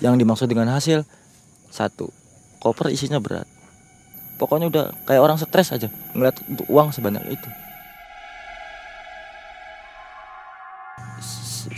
Yang 0.00 0.24
dimaksud 0.24 0.48
dengan 0.48 0.72
hasil 0.72 1.04
satu 1.72 2.12
koper 2.60 2.92
isinya 2.92 3.16
berat. 3.16 3.48
Pokoknya 4.36 4.68
udah 4.68 4.84
kayak 5.08 5.22
orang 5.24 5.40
stres 5.40 5.72
aja 5.72 5.88
ngeliat 6.12 6.36
uang 6.68 6.92
sebanyak 6.92 7.24
itu. 7.32 7.48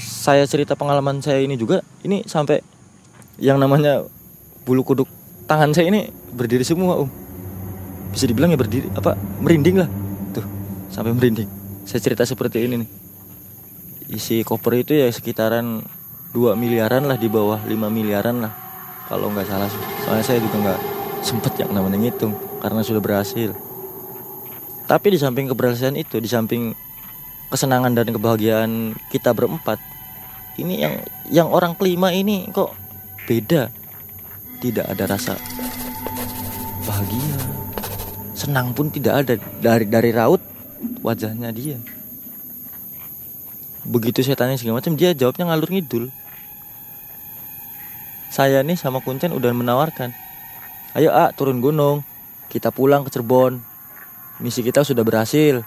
Saya 0.01 0.43
cerita 0.51 0.75
pengalaman 0.75 1.23
saya 1.23 1.39
ini 1.39 1.55
juga 1.55 1.85
ini 2.03 2.27
sampai 2.27 2.59
yang 3.39 3.61
namanya 3.61 4.03
bulu 4.65 4.83
kuduk 4.83 5.07
tangan 5.47 5.71
saya 5.77 5.93
ini 5.93 6.11
berdiri 6.35 6.67
semua 6.67 6.99
om. 7.05 7.09
Bisa 8.11 8.27
dibilang 8.27 8.51
ya 8.51 8.59
berdiri 8.59 8.89
apa 8.99 9.15
merinding 9.39 9.85
lah. 9.85 9.89
Tuh 10.33 10.47
sampai 10.91 11.13
merinding. 11.15 11.47
Saya 11.85 12.01
cerita 12.01 12.25
seperti 12.25 12.65
ini 12.65 12.83
nih. 12.83 12.91
Isi 14.17 14.41
koper 14.41 14.81
itu 14.81 14.97
ya 14.97 15.09
sekitaran 15.13 15.85
2 16.33 16.57
miliaran 16.57 17.05
lah 17.05 17.21
di 17.21 17.29
bawah 17.29 17.61
5 17.61 17.77
miliaran 17.93 18.41
lah 18.41 18.64
kalau 19.09 19.29
nggak 19.33 19.47
salah 19.49 19.69
soalnya 20.05 20.25
saya 20.25 20.39
juga 20.41 20.57
nggak 20.61 20.81
sempet 21.25 21.53
yang 21.61 21.71
namanya 21.73 21.99
ngitung 22.01 22.37
karena 22.61 22.81
sudah 22.85 23.01
berhasil 23.01 23.53
Tapi 24.85 25.17
di 25.17 25.19
samping 25.21 25.49
keberhasilan 25.49 25.97
itu, 25.97 26.21
di 26.21 26.29
samping 26.29 26.77
kesenangan 27.49 27.97
dan 27.97 28.13
kebahagiaan 28.13 28.93
kita 29.09 29.33
berempat, 29.33 29.81
ini 30.61 30.85
yang 30.85 30.95
yang 31.33 31.49
orang 31.49 31.73
kelima 31.73 32.13
ini 32.13 32.53
kok 32.53 32.77
beda. 33.25 33.73
Tidak 34.61 34.85
ada 34.85 35.05
rasa 35.09 35.37
bahagia, 36.85 37.37
senang 38.37 38.77
pun 38.77 38.89
tidak 38.93 39.25
ada 39.25 39.35
dari 39.61 39.89
dari 39.89 40.11
raut 40.13 40.41
wajahnya 41.01 41.49
dia. 41.53 41.81
Begitu 43.85 44.25
saya 44.25 44.37
tanya 44.37 44.57
segala 44.57 44.81
macam, 44.81 44.97
dia 44.97 45.13
jawabnya 45.13 45.49
ngalur 45.49 45.69
ngidul. 45.69 46.09
Saya 48.35 48.67
nih 48.67 48.75
sama 48.75 48.99
Kuncen 48.99 49.31
udah 49.31 49.55
menawarkan, 49.55 50.11
ayo 50.99 51.15
ah 51.15 51.31
turun 51.31 51.63
gunung, 51.63 52.03
kita 52.51 52.75
pulang 52.75 53.07
ke 53.07 53.15
Cirebon. 53.15 53.63
Misi 54.43 54.67
kita 54.67 54.83
sudah 54.83 55.07
berhasil, 55.07 55.63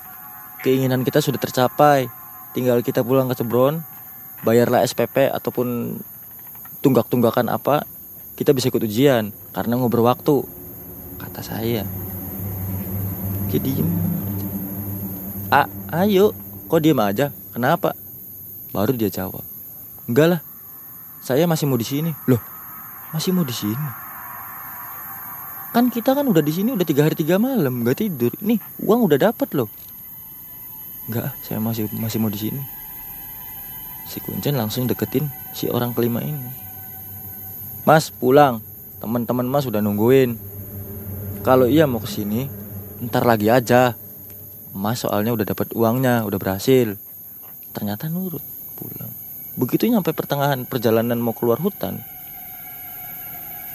keinginan 0.67 1.07
kita 1.07 1.23
sudah 1.23 1.39
tercapai. 1.39 2.11
Tinggal 2.51 2.83
kita 2.83 3.07
pulang 3.07 3.31
ke 3.31 3.39
Cirebon, 3.39 3.79
bayarlah 4.43 4.83
SPP 4.83 5.31
ataupun 5.31 5.95
tunggak-tunggakan 6.83 7.47
apa, 7.47 7.87
kita 8.35 8.51
bisa 8.51 8.67
ikut 8.67 8.83
ujian 8.83 9.31
karena 9.55 9.79
ngobrol 9.79 10.03
waktu, 10.03 10.43
kata 11.23 11.39
saya. 11.39 11.87
Jadi 13.47 13.79
A, 15.55 15.71
ayo, 16.03 16.35
kok 16.67 16.83
diem 16.83 16.99
aja? 16.99 17.31
Kenapa? 17.55 17.95
Baru 18.75 18.91
dia 18.91 19.07
jawab, 19.07 19.47
enggak 20.11 20.35
lah, 20.35 20.41
saya 21.23 21.47
masih 21.47 21.63
mau 21.71 21.79
di 21.79 21.87
sini. 21.87 22.11
Loh, 22.27 22.56
masih 23.15 23.31
mau 23.31 23.47
di 23.47 23.55
sini? 23.55 23.87
Kan 25.71 25.93
kita 25.93 26.17
kan 26.17 26.25
udah 26.25 26.41
di 26.41 26.49
sini 26.49 26.73
udah 26.73 26.87
tiga 26.87 27.05
hari 27.05 27.13
tiga 27.13 27.37
malam 27.37 27.85
nggak 27.85 28.01
tidur. 28.01 28.33
Nih 28.41 28.57
uang 28.81 29.05
udah 29.05 29.29
dapat 29.29 29.53
loh. 29.53 29.69
Enggak, 31.07 31.31
saya 31.45 31.61
masih 31.61 31.87
masih 31.95 32.17
mau 32.19 32.33
di 32.33 32.39
sini. 32.39 32.61
Si 34.07 34.23
Kuncen 34.23 34.55
langsung 34.55 34.87
deketin 34.87 35.27
si 35.51 35.67
orang 35.67 35.91
kelima 35.91 36.23
ini. 36.23 36.51
Mas 37.87 38.11
pulang, 38.11 38.59
teman-teman 38.99 39.47
Mas 39.47 39.67
udah 39.67 39.79
nungguin. 39.79 40.35
Kalau 41.43 41.69
iya 41.69 41.87
mau 41.87 42.03
ke 42.03 42.09
sini, 42.11 42.51
ntar 43.07 43.23
lagi 43.23 43.47
aja. 43.47 43.95
Mas 44.75 45.07
soalnya 45.07 45.31
udah 45.31 45.45
dapat 45.47 45.71
uangnya, 45.71 46.27
udah 46.27 46.39
berhasil. 46.39 46.99
Ternyata 47.71 48.11
nurut 48.11 48.43
pulang. 48.75 49.11
Begitu 49.55 49.87
nyampe 49.87 50.11
pertengahan 50.11 50.67
perjalanan 50.67 51.21
mau 51.21 51.31
keluar 51.31 51.61
hutan, 51.63 52.03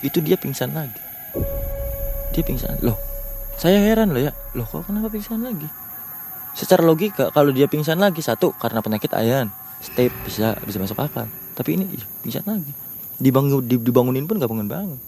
itu 0.03 0.19
dia 0.19 0.35
pingsan 0.35 0.75
lagi. 0.75 0.99
Dia 2.35 2.43
pingsan. 2.43 2.83
Loh, 2.83 2.99
saya 3.57 3.79
heran 3.79 4.11
loh 4.11 4.23
ya. 4.23 4.35
Loh 4.59 4.67
kok 4.67 4.91
kenapa 4.91 5.09
pingsan 5.09 5.41
lagi? 5.47 5.67
Secara 6.53 6.85
logika 6.85 7.33
kalau 7.33 7.55
dia 7.55 7.71
pingsan 7.71 7.97
lagi 7.97 8.21
satu 8.21 8.53
karena 8.59 8.85
penyakit 8.85 9.15
ayan, 9.17 9.49
step 9.81 10.13
bisa 10.27 10.59
bisa 10.67 10.79
masuk 10.83 10.99
akal. 11.01 11.25
Tapi 11.55 11.79
ini 11.79 11.85
ih, 11.89 12.05
pingsan 12.27 12.45
lagi. 12.45 12.73
Dibangun 13.23 13.63
dibangunin 13.65 14.27
pun 14.27 14.43
gak 14.43 14.51
bangun-bangun. 14.51 14.99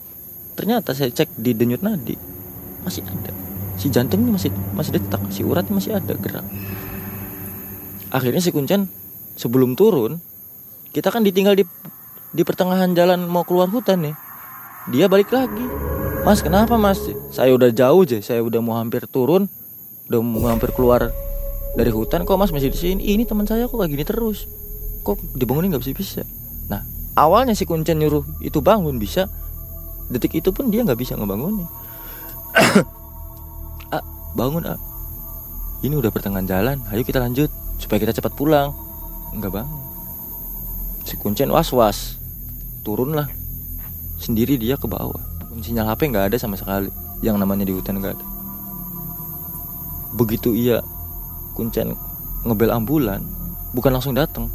Ternyata 0.54 0.94
saya 0.94 1.10
cek 1.10 1.34
di 1.34 1.52
denyut 1.52 1.82
nadi 1.82 2.14
masih 2.86 3.02
ada. 3.04 3.34
Si 3.74 3.90
jantungnya 3.90 4.38
masih 4.38 4.54
masih 4.72 5.02
detak, 5.02 5.20
si 5.34 5.42
uratnya 5.42 5.74
masih 5.74 5.98
ada 5.98 6.14
gerak. 6.14 6.46
Akhirnya 8.14 8.38
si 8.38 8.54
Kuncen 8.54 8.86
sebelum 9.34 9.74
turun 9.74 10.22
kita 10.94 11.10
kan 11.10 11.26
ditinggal 11.26 11.58
di 11.58 11.66
di 12.30 12.42
pertengahan 12.46 12.94
jalan 12.94 13.26
mau 13.26 13.42
keluar 13.42 13.66
hutan 13.66 14.06
nih 14.06 14.14
dia 14.92 15.08
balik 15.08 15.32
lagi. 15.32 15.64
Mas 16.24 16.40
kenapa 16.40 16.76
mas? 16.76 17.00
Saya 17.32 17.52
udah 17.56 17.68
jauh 17.72 18.04
aja 18.04 18.20
saya 18.20 18.40
udah 18.44 18.60
mau 18.60 18.76
hampir 18.76 19.04
turun. 19.08 19.48
Udah 20.08 20.20
mau 20.20 20.48
hampir 20.52 20.72
keluar 20.76 21.08
dari 21.76 21.88
hutan 21.88 22.28
kok 22.28 22.36
mas 22.36 22.52
masih 22.52 22.68
di 22.68 22.78
sini. 22.80 23.02
Ini 23.16 23.24
teman 23.24 23.48
saya 23.48 23.64
kok 23.68 23.76
kayak 23.80 23.92
gini 23.92 24.04
terus. 24.04 24.44
Kok 25.04 25.36
dibangunin 25.36 25.72
nggak 25.72 25.84
bisa 25.84 25.92
bisa 25.92 26.22
nah 26.64 26.80
awalnya 27.12 27.52
si 27.52 27.68
kuncen 27.68 28.00
nyuruh 28.00 28.24
itu 28.40 28.60
bangun 28.60 28.96
bisa. 29.00 29.28
Detik 30.08 30.36
itu 30.36 30.52
pun 30.52 30.68
dia 30.68 30.84
nggak 30.84 31.00
bisa 31.00 31.16
ngebangunin 31.16 31.64
ah 33.96 34.04
bangun 34.36 34.64
ah. 34.68 34.80
Ini 35.84 36.00
udah 36.00 36.08
pertengahan 36.08 36.48
jalan. 36.48 36.76
Ayo 36.88 37.04
kita 37.04 37.20
lanjut 37.20 37.52
supaya 37.76 38.00
kita 38.00 38.16
cepat 38.16 38.32
pulang. 38.32 38.72
Nggak 39.36 39.60
bangun. 39.60 39.82
Si 41.04 41.20
kuncen 41.20 41.52
was 41.52 41.68
was 41.72 42.16
turunlah 42.84 43.28
sendiri 44.24 44.56
dia 44.56 44.80
ke 44.80 44.88
bawah. 44.88 45.20
Sinyal 45.60 45.92
HP 45.92 46.08
nggak 46.08 46.32
ada 46.32 46.36
sama 46.40 46.56
sekali. 46.56 46.88
Yang 47.20 47.36
namanya 47.44 47.68
di 47.68 47.76
hutan 47.76 48.00
nggak 48.00 48.16
ada. 48.16 48.26
Begitu 50.16 50.56
ia 50.56 50.80
kuncen 51.52 51.92
ngebel 52.48 52.72
ambulan 52.72 53.22
bukan 53.76 53.92
langsung 53.94 54.16
datang 54.16 54.48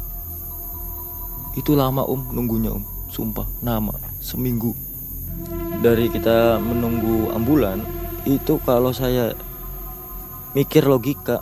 itu 1.54 1.78
lama 1.78 2.02
om. 2.02 2.26
Nunggunya 2.34 2.74
om. 2.74 2.82
Sumpah 3.10 3.46
nama. 3.62 3.94
Seminggu. 4.18 4.74
Dari 5.80 6.10
kita 6.10 6.58
menunggu 6.60 7.30
ambulan 7.32 7.80
itu 8.28 8.60
kalau 8.66 8.92
saya 8.92 9.32
mikir 10.52 10.84
logika 10.84 11.40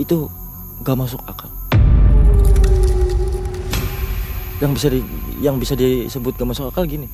itu 0.00 0.30
gak 0.80 0.96
masuk 0.96 1.20
akal 1.28 1.59
yang 4.60 4.76
bisa 4.76 4.88
di, 4.92 5.00
yang 5.40 5.56
bisa 5.56 5.72
disebut 5.72 6.36
gak 6.36 6.48
masuk 6.48 6.68
akal 6.68 6.84
gini. 6.84 7.08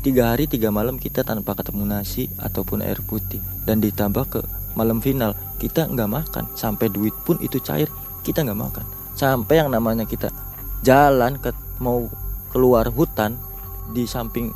Tiga 0.00 0.32
hari 0.32 0.48
tiga 0.48 0.72
malam 0.72 0.96
kita 0.96 1.20
tanpa 1.20 1.52
ketemu 1.52 1.84
nasi 1.84 2.28
ataupun 2.40 2.80
air 2.80 3.00
putih. 3.04 3.40
Dan 3.68 3.84
ditambah 3.84 4.24
ke 4.28 4.40
malam 4.76 5.00
final 5.00 5.36
kita 5.60 5.88
nggak 5.88 6.08
makan. 6.08 6.44
Sampai 6.56 6.88
duit 6.88 7.12
pun 7.24 7.36
itu 7.44 7.60
cair 7.60 7.88
kita 8.24 8.40
nggak 8.44 8.56
makan. 8.56 8.84
Sampai 9.12 9.60
yang 9.60 9.68
namanya 9.68 10.08
kita 10.08 10.32
jalan 10.80 11.36
ke 11.36 11.52
mau 11.84 12.08
keluar 12.48 12.88
hutan 12.88 13.36
di 13.92 14.08
samping 14.08 14.48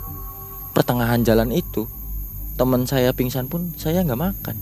pertengahan 0.72 1.20
jalan 1.20 1.52
itu 1.52 1.84
teman 2.56 2.88
saya 2.88 3.12
pingsan 3.12 3.44
pun 3.48 3.68
saya 3.76 4.00
nggak 4.00 4.20
makan. 4.20 4.56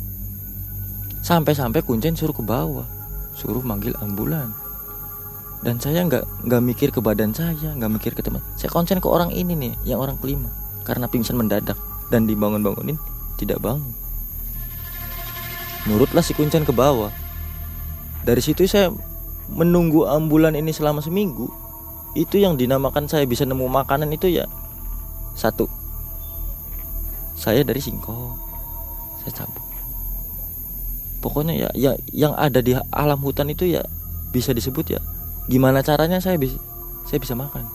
Sampai-sampai 1.22 1.86
kuncen 1.86 2.18
suruh 2.18 2.34
ke 2.34 2.42
bawah 2.42 2.86
suruh 3.38 3.64
manggil 3.64 3.94
ambulan 4.02 4.52
dan 5.62 5.78
saya 5.78 6.02
nggak 6.02 6.26
nggak 6.50 6.62
mikir 6.62 6.88
ke 6.90 6.98
badan 6.98 7.30
saya 7.30 7.54
nggak 7.78 7.92
mikir 7.94 8.12
ke 8.18 8.22
teman. 8.22 8.42
Saya 8.58 8.74
konsen 8.74 8.98
ke 8.98 9.06
orang 9.06 9.30
ini 9.30 9.54
nih 9.54 9.72
yang 9.86 10.02
orang 10.02 10.18
kelima. 10.18 10.50
Karena 10.82 11.06
pingsan 11.06 11.38
mendadak 11.38 11.78
dan 12.10 12.26
dibangun-bangunin 12.26 12.98
tidak 13.38 13.62
bangun. 13.62 13.94
Nurutlah 15.86 16.22
si 16.26 16.34
kuncen 16.34 16.66
ke 16.66 16.74
bawah. 16.74 17.14
Dari 18.26 18.42
situ 18.42 18.66
saya 18.66 18.90
menunggu 19.54 20.02
ambulan 20.10 20.58
ini 20.58 20.74
selama 20.74 20.98
seminggu. 20.98 21.46
Itu 22.18 22.42
yang 22.42 22.58
dinamakan 22.58 23.06
saya 23.06 23.22
bisa 23.24 23.46
nemu 23.46 23.70
makanan 23.70 24.10
itu 24.10 24.34
ya 24.34 24.50
satu. 25.38 25.70
Saya 27.38 27.62
dari 27.62 27.78
singkong 27.78 28.34
saya 29.22 29.42
cabut. 29.42 29.62
Pokoknya 31.22 31.54
ya 31.54 31.70
ya 31.78 31.94
yang 32.10 32.34
ada 32.34 32.58
di 32.58 32.74
alam 32.90 33.22
hutan 33.22 33.46
itu 33.46 33.70
ya 33.70 33.86
bisa 34.34 34.50
disebut 34.50 34.98
ya 34.98 35.00
gimana 35.50 35.82
caranya 35.82 36.22
saya 36.22 36.38
bisa 36.38 36.58
saya 37.06 37.18
bisa 37.18 37.34
makan? 37.34 37.66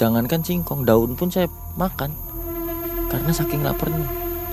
Jangankan 0.00 0.40
singkong 0.40 0.88
daun 0.88 1.12
pun 1.12 1.28
saya 1.28 1.44
makan. 1.76 2.16
Karena 3.12 3.32
saking 3.34 3.60
laparnya. 3.60 4.06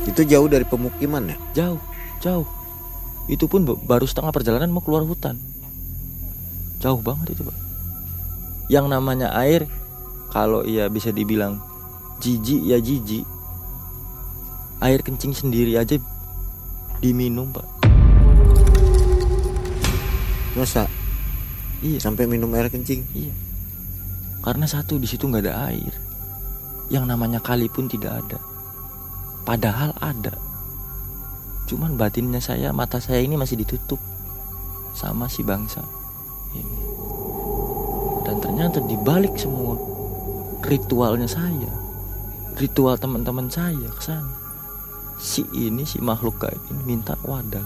Itu 0.04 0.28
jauh 0.28 0.48
dari 0.52 0.68
pemukiman 0.68 1.32
ya? 1.32 1.38
jauh 1.56 1.82
jauh. 2.20 2.48
Itu 3.28 3.48
pun 3.48 3.64
ba- 3.64 3.80
baru 3.80 4.08
setengah 4.08 4.32
perjalanan 4.32 4.72
mau 4.72 4.84
keluar 4.84 5.04
hutan. 5.08 5.40
Jauh 6.84 7.00
banget 7.00 7.38
itu 7.38 7.48
pak. 7.48 7.58
Yang 8.68 8.86
namanya 8.92 9.32
air 9.36 9.68
kalau 10.32 10.68
ia 10.68 10.92
bisa 10.92 11.16
dibilang 11.16 11.64
jijik 12.20 12.62
ya 12.68 12.78
jijik. 12.80 13.24
Air 14.84 15.02
kencing 15.02 15.32
sendiri 15.32 15.80
aja 15.80 15.96
diminum 17.00 17.50
pak. 17.56 17.66
Masa 20.58 20.90
iya 21.84 21.98
sampai 22.02 22.26
minum 22.26 22.50
air 22.58 22.70
kencing? 22.72 23.06
Iya. 23.14 23.34
Karena 24.42 24.64
satu 24.64 24.96
di 24.96 25.08
situ 25.10 25.28
nggak 25.28 25.44
ada 25.44 25.74
air. 25.74 25.94
Yang 26.88 27.06
namanya 27.10 27.44
kali 27.44 27.68
pun 27.68 27.92
tidak 27.92 28.24
ada. 28.24 28.40
Padahal 29.44 29.92
ada. 30.00 30.36
Cuman 31.68 32.00
batinnya 32.00 32.40
saya, 32.40 32.72
mata 32.72 33.04
saya 33.04 33.20
ini 33.20 33.36
masih 33.36 33.60
ditutup 33.60 34.00
sama 34.96 35.28
si 35.28 35.44
bangsa 35.44 35.84
ini. 36.56 36.80
Dan 38.24 38.40
ternyata 38.40 38.80
di 38.84 38.96
balik 39.00 39.36
semua 39.36 39.76
ritualnya 40.64 41.28
saya, 41.28 41.72
ritual 42.60 42.96
teman-teman 43.00 43.48
saya 43.52 43.88
ke 43.88 44.02
sana. 44.04 44.32
Si 45.18 45.44
ini 45.56 45.84
si 45.84 46.00
makhluk 46.00 46.40
gaib 46.40 46.62
ini 46.72 46.96
minta 46.96 47.20
wadah. 47.24 47.64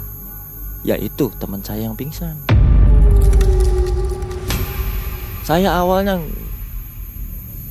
Yaitu 0.82 1.30
teman 1.38 1.62
saya 1.62 1.86
yang 1.86 1.98
pingsan. 1.98 2.61
Saya 5.42 5.74
awalnya 5.74 6.22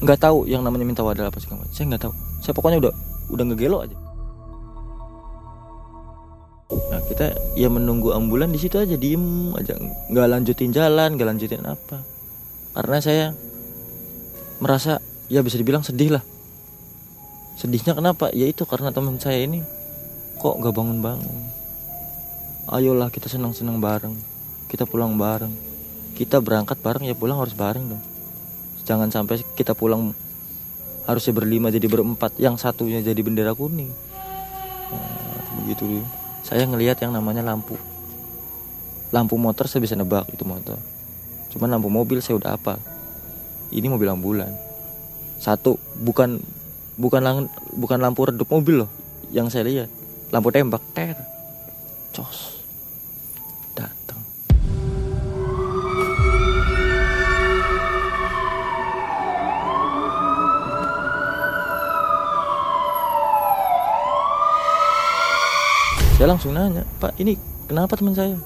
nggak 0.00 0.18
tahu 0.18 0.48
yang 0.50 0.66
namanya 0.66 0.84
minta 0.88 1.02
wadah 1.06 1.30
apa 1.30 1.38
segala 1.38 1.64
macam. 1.64 1.74
Saya 1.74 1.86
nggak 1.94 2.02
tahu. 2.02 2.14
Saya 2.42 2.52
pokoknya 2.56 2.78
udah 2.82 2.92
udah 3.30 3.44
ngegelo 3.46 3.78
aja. 3.86 3.96
Nah 6.70 7.02
kita 7.06 7.30
kita 7.30 7.58
ya 7.58 7.68
menunggu 7.70 8.14
ambulan 8.14 8.50
di 8.50 8.58
situ 8.58 8.78
aja 8.78 8.98
diem 8.98 9.54
aja. 9.54 9.78
Nggak 10.10 10.26
lanjutin 10.26 10.70
jalan 10.74 11.14
nggak 11.14 11.28
lanjutin 11.30 11.62
apa. 11.62 12.02
Karena 12.74 12.98
saya 12.98 13.26
merasa 14.58 14.98
ya 15.30 15.44
bisa 15.46 15.54
dibilang 15.60 15.86
sedih 15.86 16.18
lah. 16.18 16.24
Sedihnya 17.54 17.94
kenapa? 17.94 18.32
Ya 18.34 18.48
itu 18.48 18.66
karena 18.66 18.90
teman 18.90 19.20
saya 19.22 19.46
ini 19.46 19.62
kok 20.40 20.56
nggak 20.58 20.72
bangun 20.72 21.04
bangun 21.04 21.60
ayolah 22.70 23.10
kita 23.10 23.26
senang 23.26 23.50
senang 23.50 23.82
bareng. 23.82 24.14
Kita 24.70 24.86
pulang 24.86 25.18
bareng 25.18 25.69
kita 26.14 26.42
berangkat 26.42 26.78
bareng 26.80 27.06
ya 27.06 27.16
pulang 27.16 27.38
harus 27.40 27.54
bareng 27.56 27.96
dong. 27.96 28.02
Jangan 28.84 29.08
sampai 29.12 29.42
kita 29.56 29.72
pulang 29.76 30.12
harusnya 31.08 31.32
berlima 31.34 31.72
jadi 31.72 31.86
berempat 31.86 32.38
yang 32.38 32.60
satunya 32.60 33.02
jadi 33.02 33.18
bendera 33.22 33.56
kuning. 33.56 33.90
Nah, 34.90 35.42
begitu. 35.62 36.04
Saya 36.46 36.66
ngelihat 36.66 37.02
yang 37.02 37.14
namanya 37.14 37.42
lampu. 37.42 37.78
Lampu 39.10 39.34
motor 39.38 39.66
saya 39.66 39.82
bisa 39.82 39.98
nebak 39.98 40.26
itu 40.30 40.42
motor. 40.46 40.78
Cuman 41.50 41.70
lampu 41.72 41.90
mobil 41.90 42.22
saya 42.22 42.38
udah 42.38 42.54
apa 42.54 42.78
ini 43.70 43.86
mobil 43.90 44.10
ambulan. 44.10 44.50
Satu 45.40 45.78
bukan 45.98 46.38
bukan 47.00 47.20
lang, 47.22 47.36
bukan 47.74 47.98
lampu 47.98 48.26
redup 48.28 48.46
mobil 48.50 48.86
loh 48.86 48.90
yang 49.30 49.50
saya 49.50 49.66
lihat. 49.66 49.88
Lampu 50.30 50.54
tembak 50.54 50.82
ter. 50.94 51.18
Cos 52.14 52.59
saya 66.20 66.36
langsung 66.36 66.52
nanya 66.52 66.84
pak 67.00 67.16
ini 67.16 67.40
kenapa 67.64 67.96
teman 67.96 68.12
saya? 68.12 68.36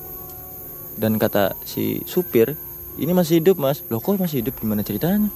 Dan 0.94 1.18
kata 1.18 1.58
si 1.66 2.06
supir 2.06 2.54
ini 3.02 3.10
masih 3.10 3.42
hidup 3.42 3.58
mas. 3.58 3.82
Loh 3.90 3.98
kok 3.98 4.14
masih 4.14 4.46
hidup? 4.46 4.54
Gimana 4.62 4.86
ceritanya? 4.86 5.26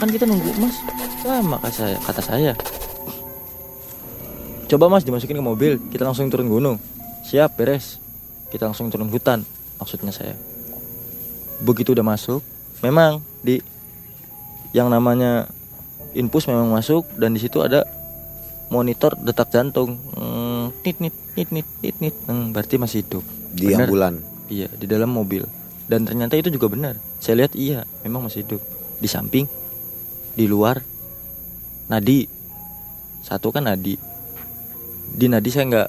Kan 0.00 0.08
kita 0.08 0.24
nunggu 0.24 0.48
mas. 0.56 0.80
Lama 1.28 1.60
kata 1.60 1.76
saya 1.76 1.96
kata 2.00 2.24
saya. 2.24 2.52
Coba 4.64 4.88
mas 4.88 5.04
dimasukin 5.04 5.36
ke 5.36 5.44
mobil. 5.44 5.76
Kita 5.92 6.08
langsung 6.08 6.32
turun 6.32 6.48
gunung. 6.48 6.80
Siap 7.28 7.60
beres. 7.60 8.00
Kita 8.48 8.72
langsung 8.72 8.88
turun 8.88 9.12
hutan 9.12 9.44
maksudnya 9.76 10.16
saya. 10.16 10.32
Begitu 11.60 11.92
udah 11.92 12.16
masuk 12.16 12.40
memang 12.80 13.20
di 13.44 13.60
yang 14.72 14.88
namanya 14.88 15.52
infus 16.16 16.48
memang 16.48 16.72
masuk 16.72 17.04
dan 17.20 17.36
di 17.36 17.44
situ 17.44 17.60
ada 17.60 17.84
monitor 18.72 19.12
detak 19.20 19.52
jantung 19.52 20.00
nit 20.86 20.98
nit 21.02 21.14
nit 21.34 21.48
nit 21.50 21.68
nit 21.82 21.96
nit 21.98 22.14
hmm, 22.30 22.54
berarti 22.54 22.78
masih 22.78 23.02
hidup 23.02 23.24
Di 23.50 23.74
Bener. 23.74 23.90
ambulan. 23.90 24.14
Iya, 24.46 24.70
di 24.70 24.86
dalam 24.86 25.10
mobil. 25.10 25.42
Dan 25.90 26.06
ternyata 26.06 26.38
itu 26.38 26.50
juga 26.54 26.70
benar. 26.70 26.94
Saya 27.18 27.42
lihat 27.42 27.58
iya, 27.58 27.82
memang 28.06 28.26
masih 28.26 28.46
hidup. 28.46 28.62
Di 29.02 29.08
samping, 29.10 29.46
di 30.38 30.46
luar, 30.46 30.82
nadi. 31.90 32.26
Satu 33.26 33.50
kan 33.50 33.66
nadi. 33.66 33.98
Di 35.10 35.26
nadi 35.26 35.50
saya 35.50 35.66
nggak 35.66 35.88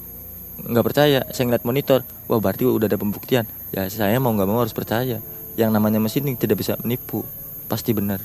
nggak 0.73 0.85
percaya. 0.85 1.19
Saya 1.29 1.43
ngeliat 1.49 1.65
monitor. 1.65 2.01
Wah 2.25 2.41
berarti 2.41 2.65
udah 2.65 2.89
ada 2.89 2.97
pembuktian. 2.97 3.45
Ya 3.69 3.85
saya 3.93 4.17
mau 4.17 4.33
nggak 4.33 4.49
mau 4.49 4.61
harus 4.61 4.73
percaya. 4.73 5.21
Yang 5.57 5.69
namanya 5.73 6.01
mesin 6.01 6.25
ini 6.25 6.37
tidak 6.37 6.61
bisa 6.61 6.77
menipu. 6.81 7.21
Pasti 7.69 7.93
benar. 7.93 8.21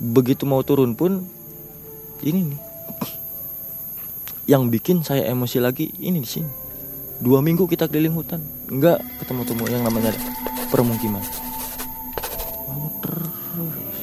Begitu 0.00 0.48
mau 0.48 0.64
turun 0.64 0.96
pun, 0.96 1.20
ini 2.24 2.54
nih. 2.54 2.60
Yang 4.50 4.62
bikin 4.66 5.06
saya 5.06 5.30
emosi 5.30 5.62
lagi 5.62 5.94
ini 6.02 6.18
di 6.18 6.26
sini. 6.26 6.50
Dua 7.22 7.38
minggu 7.38 7.70
kita 7.70 7.86
keliling 7.86 8.18
hutan. 8.18 8.42
Nggak 8.66 8.98
ketemu 9.22 9.42
temu 9.46 9.64
yang 9.70 9.86
namanya 9.86 10.10
permukiman. 10.74 11.22
Mau 12.66 12.90
terus. 12.98 13.98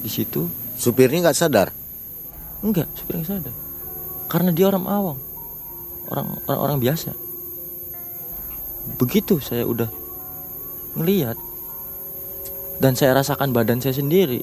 Di 0.00 0.08
situ 0.08 0.48
Supirnya 0.80 1.28
nggak 1.28 1.36
sadar. 1.36 1.68
enggak 2.64 2.88
supir 2.96 3.20
nggak 3.20 3.28
sadar. 3.28 3.54
Karena 4.32 4.48
dia 4.56 4.72
orang 4.72 4.88
awam. 4.88 5.18
Orang 6.08 6.40
orang 6.48 6.60
orang 6.64 6.78
biasa. 6.80 7.12
Begitu 8.96 9.44
saya 9.44 9.68
udah 9.68 9.92
ngeliat. 10.96 11.36
Dan 12.80 12.96
saya 12.96 13.12
rasakan 13.12 13.52
badan 13.52 13.84
saya 13.84 13.92
sendiri. 13.92 14.40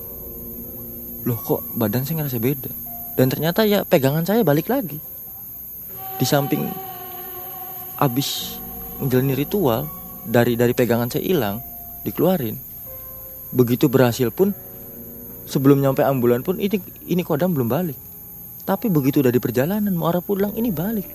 Loh 1.26 1.42
kok 1.42 1.66
badan 1.74 2.06
saya 2.06 2.22
ngerasa 2.22 2.38
beda 2.38 2.85
dan 3.16 3.32
ternyata 3.32 3.64
ya 3.64 3.88
pegangan 3.88 4.28
saya 4.28 4.44
balik 4.44 4.68
lagi. 4.68 5.00
Di 6.20 6.28
samping 6.28 6.68
abis 8.00 8.60
menjalani 9.00 9.36
ritual 9.36 9.88
dari 10.28 10.60
dari 10.60 10.76
pegangan 10.76 11.08
saya 11.08 11.24
hilang 11.24 11.64
dikeluarin. 12.04 12.60
Begitu 13.56 13.88
berhasil 13.88 14.32
pun 14.36 14.52
sebelum 15.48 15.80
nyampe 15.80 16.04
ambulan 16.04 16.44
pun 16.44 16.60
ini 16.60 16.80
ini 17.08 17.24
kodam 17.24 17.56
belum 17.56 17.72
balik. 17.72 17.98
Tapi 18.68 18.92
begitu 18.92 19.24
udah 19.24 19.32
di 19.32 19.40
perjalanan 19.40 19.96
mau 19.96 20.12
arah 20.12 20.24
pulang 20.24 20.52
ini 20.60 20.72
balik. 20.74 21.08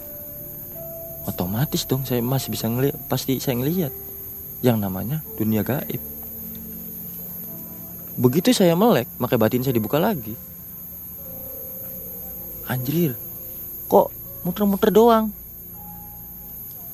Otomatis 1.28 1.84
dong 1.84 2.08
saya 2.08 2.24
masih 2.24 2.48
bisa 2.48 2.64
ngeliat 2.64 2.96
pasti 3.12 3.36
saya 3.44 3.60
ngeliat 3.60 3.92
yang 4.64 4.80
namanya 4.80 5.20
dunia 5.36 5.60
gaib. 5.60 6.00
Begitu 8.16 8.56
saya 8.56 8.72
melek 8.72 9.08
maka 9.20 9.36
batin 9.36 9.60
saya 9.60 9.76
dibuka 9.76 10.00
lagi 10.00 10.32
anjir. 12.70 13.18
Kok 13.90 14.06
muter-muter 14.46 14.94
doang? 14.94 15.34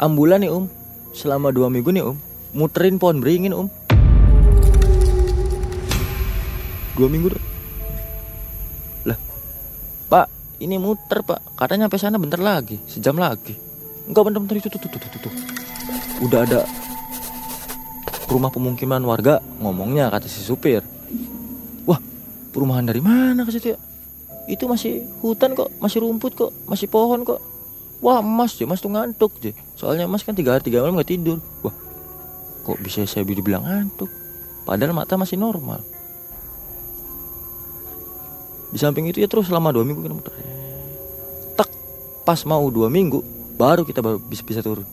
Ambulan 0.01 0.41
nih 0.41 0.49
om. 0.49 0.65
Selama 1.13 1.53
dua 1.53 1.69
minggu 1.69 1.93
nih 1.93 2.05
om. 2.05 2.17
Muterin 2.57 2.97
pohon 2.97 3.21
beringin 3.21 3.53
om. 3.53 3.69
Dua 6.97 7.13
minggu 7.13 7.29
lah 9.05 9.21
pak 10.09 10.27
ini 10.65 10.81
muter 10.81 11.21
pak. 11.21 11.45
Katanya 11.61 11.93
sampai 11.93 12.01
sana 12.01 12.17
bentar 12.17 12.41
lagi 12.41 12.81
sejam 12.89 13.21
lagi. 13.21 13.53
Enggak 14.09 14.33
bentar-bentar 14.33 14.57
itu 14.57 14.73
tuh 14.73 14.81
tuh 14.81 14.89
tuh 14.89 15.01
tuh, 15.13 15.21
tuh. 15.29 15.35
udah 16.25 16.49
ada 16.49 16.65
rumah 18.33 18.49
pemukiman 18.49 19.05
warga 19.05 19.45
ngomongnya 19.61 20.09
kata 20.09 20.25
si 20.25 20.41
supir. 20.41 20.81
Wah 21.85 22.01
perumahan 22.57 22.89
dari 22.89 23.05
mana 23.05 23.45
ke 23.45 23.53
situ 23.53 23.77
ya 23.77 23.79
itu 24.47 24.65
masih 24.71 25.03
hutan 25.23 25.53
kok 25.59 25.71
masih 25.83 26.03
rumput 26.03 26.33
kok 26.35 26.51
masih 26.71 26.87
pohon 26.87 27.27
kok. 27.27 27.43
Wah 28.01 28.21
mas 28.21 28.55
ya 28.61 28.69
mas 28.69 28.83
tuh 28.83 28.93
ngantuk 28.93 29.33
je 29.41 29.57
soalnya 29.75 30.05
mas 30.05 30.23
kan 30.23 30.37
tiga 30.37 30.55
hari 30.55 30.63
tiga 30.67 30.83
malam 30.83 30.97
nggak 30.99 31.11
tidur. 31.11 31.39
Wah 31.67 31.75
kok 32.67 32.79
bisa 32.83 33.03
saya 33.07 33.27
dibilang 33.27 33.67
ngantuk? 33.67 34.11
Padahal 34.67 34.95
mata 34.95 35.15
masih 35.15 35.39
normal. 35.39 35.83
Di 38.75 38.79
samping 38.83 39.07
itu 39.09 39.23
ya 39.23 39.29
terus 39.31 39.47
selama 39.47 39.71
dua 39.71 39.87
minggu 39.87 40.03
kita 40.03 40.15
muter. 40.15 40.35
Tak 41.55 41.69
pas 42.27 42.41
mau 42.45 42.67
dua 42.69 42.91
minggu 42.91 43.23
baru 43.57 43.87
kita 43.87 44.03
baru 44.03 44.19
bisa 44.19 44.43
bisa 44.43 44.61
turun. 44.61 44.85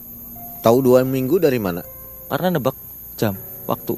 Tahu 0.64 0.78
dua 0.80 1.04
minggu 1.04 1.42
dari 1.42 1.60
mana? 1.60 1.84
karena 2.34 2.58
nebak 2.58 2.74
jam 3.14 3.38
waktu. 3.70 3.94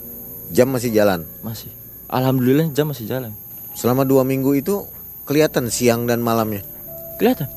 Jam 0.51 0.67
masih 0.67 0.91
jalan. 0.91 1.23
masih. 1.39 1.71
Alhamdulillah 2.11 2.67
jam 2.75 2.91
masih 2.91 3.07
jalan. 3.07 3.31
Selama 3.79 4.03
dua 4.03 4.27
minggu 4.27 4.51
itu 4.59 4.83
kelihatan 5.25 5.67
siang 5.73 6.05
dan 6.05 6.21
malamnya. 6.21 6.61
kelihatan. 7.19 7.49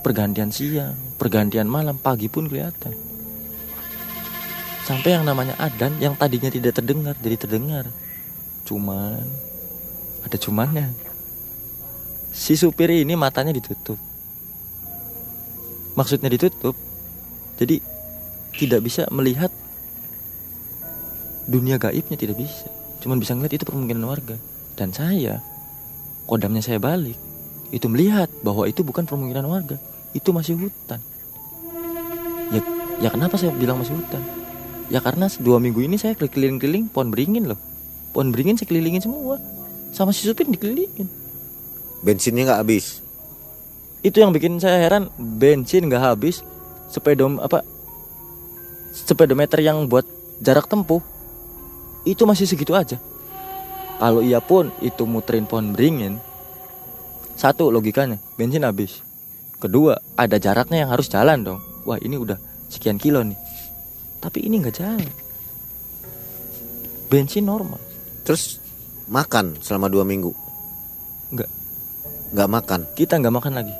Pergantian 0.00 0.48
siang 0.48 1.10
pergantian 1.20 1.68
malam 1.68 2.00
pagi 2.00 2.32
pun 2.32 2.48
kelihatan. 2.48 2.96
Sampai 4.88 5.12
yang 5.12 5.28
namanya 5.28 5.52
adan 5.60 6.00
yang 6.00 6.16
tadinya 6.16 6.48
tidak 6.48 6.80
terdengar 6.80 7.12
jadi 7.20 7.36
terdengar. 7.36 7.84
Cuman 8.64 9.20
ada 10.24 10.36
cumannya. 10.40 10.88
Si 12.32 12.56
supir 12.56 12.88
ini 12.88 13.12
matanya 13.12 13.52
ditutup. 13.52 14.00
Maksudnya 15.92 16.32
ditutup 16.32 16.72
jadi 17.60 17.84
tidak 18.56 18.80
bisa 18.88 19.04
melihat. 19.12 19.52
Dunia 21.44 21.76
gaibnya 21.76 22.16
tidak 22.16 22.40
bisa. 22.40 22.70
Cuman 23.04 23.20
bisa 23.20 23.36
ngeliat 23.36 23.60
itu 23.60 23.68
permungkinan 23.68 24.06
warga. 24.08 24.38
Dan 24.78 24.94
saya 24.96 25.44
kodamnya 26.30 26.62
saya 26.62 26.78
balik 26.78 27.18
itu 27.74 27.90
melihat 27.90 28.30
bahwa 28.46 28.70
itu 28.70 28.86
bukan 28.86 29.02
permukiman 29.02 29.50
warga 29.50 29.76
itu 30.14 30.30
masih 30.30 30.54
hutan. 30.58 31.02
Ya 32.54 32.62
ya 33.02 33.08
kenapa 33.10 33.34
saya 33.34 33.50
bilang 33.54 33.82
masih 33.82 33.98
hutan? 33.98 34.22
Ya 34.90 35.02
karena 35.02 35.26
dua 35.42 35.58
minggu 35.58 35.82
ini 35.82 35.98
saya 35.98 36.14
keliling-keliling 36.14 36.90
pohon 36.90 37.10
beringin 37.10 37.50
loh. 37.50 37.58
Pohon 38.14 38.30
beringin 38.30 38.58
saya 38.58 38.70
kelilingin 38.70 39.02
semua. 39.02 39.42
Sama 39.90 40.14
si 40.14 40.26
supir 40.26 40.46
dikelilingin. 40.46 41.10
Bensinnya 42.06 42.46
nggak 42.46 42.62
habis. 42.62 43.02
itu 44.00 44.16
yang 44.16 44.32
bikin 44.32 44.56
saya 44.56 44.80
heran 44.80 45.12
bensin 45.20 45.84
nggak 45.84 46.00
habis 46.00 46.40
sepedom 46.88 47.36
apa 47.36 47.60
sepedometer 48.96 49.60
yang 49.60 49.84
buat 49.92 50.08
jarak 50.40 50.64
tempuh 50.64 51.04
itu 52.08 52.24
masih 52.24 52.48
segitu 52.48 52.72
aja 52.72 52.96
kalau 54.00 54.24
iya 54.24 54.40
pun 54.40 54.72
itu 54.80 55.04
muterin 55.04 55.44
pohon 55.44 55.76
beringin 55.76 56.16
satu 57.36 57.68
logikanya 57.68 58.16
bensin 58.40 58.64
habis 58.64 59.04
Kedua, 59.60 59.92
ada 60.16 60.40
jaraknya 60.40 60.88
yang 60.88 60.90
harus 60.96 61.12
jalan 61.12 61.44
dong. 61.44 61.60
Wah 61.84 62.00
ini 62.00 62.16
udah 62.16 62.40
sekian 62.72 62.96
kilo 62.96 63.20
nih. 63.20 63.36
Tapi 64.16 64.48
ini 64.48 64.56
nggak 64.56 64.76
jalan. 64.80 65.12
Bensin 67.12 67.44
normal. 67.44 67.76
Terus 68.24 68.56
makan 69.04 69.60
selama 69.60 69.92
dua 69.92 70.08
minggu? 70.08 70.32
Nggak. 71.36 71.50
Nggak 72.32 72.48
makan. 72.48 72.80
Kita 72.96 73.20
nggak 73.20 73.36
makan 73.36 73.52
lagi. 73.52 73.76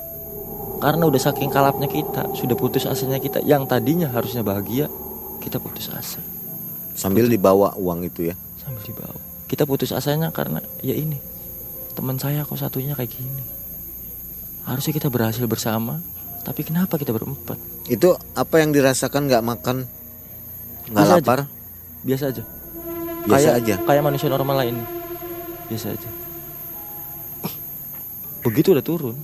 Karena 0.84 1.04
udah 1.08 1.20
saking 1.20 1.48
kalapnya 1.48 1.88
kita, 1.88 2.28
sudah 2.36 2.56
putus 2.60 2.84
asanya 2.84 3.16
kita. 3.16 3.40
Yang 3.40 3.72
tadinya 3.72 4.12
harusnya 4.12 4.44
bahagia, 4.44 4.84
kita 5.40 5.56
putus 5.64 5.88
asa. 5.88 6.20
Sambil 6.92 7.24
dibawa 7.24 7.72
uang 7.80 8.04
itu 8.04 8.28
ya. 8.28 8.36
Sambil 8.60 8.84
dibawa. 8.84 9.19
Kita 9.50 9.66
putus 9.66 9.90
asanya 9.90 10.30
karena 10.30 10.62
ya 10.78 10.94
ini. 10.94 11.18
Teman 11.98 12.22
saya 12.22 12.46
kok 12.46 12.54
satunya 12.54 12.94
kayak 12.94 13.10
gini. 13.10 13.42
Harusnya 14.62 14.94
kita 14.94 15.10
berhasil 15.10 15.42
bersama, 15.50 15.98
tapi 16.46 16.62
kenapa 16.62 16.94
kita 16.94 17.10
berempat? 17.10 17.58
Itu 17.90 18.14
apa 18.38 18.62
yang 18.62 18.70
dirasakan 18.70 19.26
nggak 19.26 19.42
makan? 19.42 19.76
Nggak 20.86 21.02
Biasa 21.02 21.10
aja. 21.10 21.18
lapar? 21.18 21.40
Biasa 22.06 22.24
aja. 22.30 22.42
Biasa 23.26 23.48
kayak, 23.50 23.58
aja. 23.58 23.74
Kayak 23.82 24.04
manusia 24.06 24.28
normal 24.30 24.56
lain. 24.62 24.76
Biasa 25.66 25.86
aja. 25.98 26.08
Begitu 28.46 28.70
udah 28.70 28.86
turun. 28.86 29.18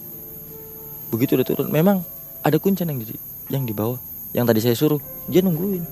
Begitu 1.15 1.39
udah 1.39 1.47
turun, 1.47 1.71
memang 1.71 2.03
ada 2.43 2.59
kuncen 2.59 2.91
yang 2.91 2.99
di 2.99 3.15
yang 3.47 3.63
di 3.63 3.71
bawah. 3.71 4.03
Yang 4.35 4.45
tadi 4.51 4.61
saya 4.67 4.75
suruh, 4.75 5.01
dia 5.31 5.39
nungguin. 5.39 5.87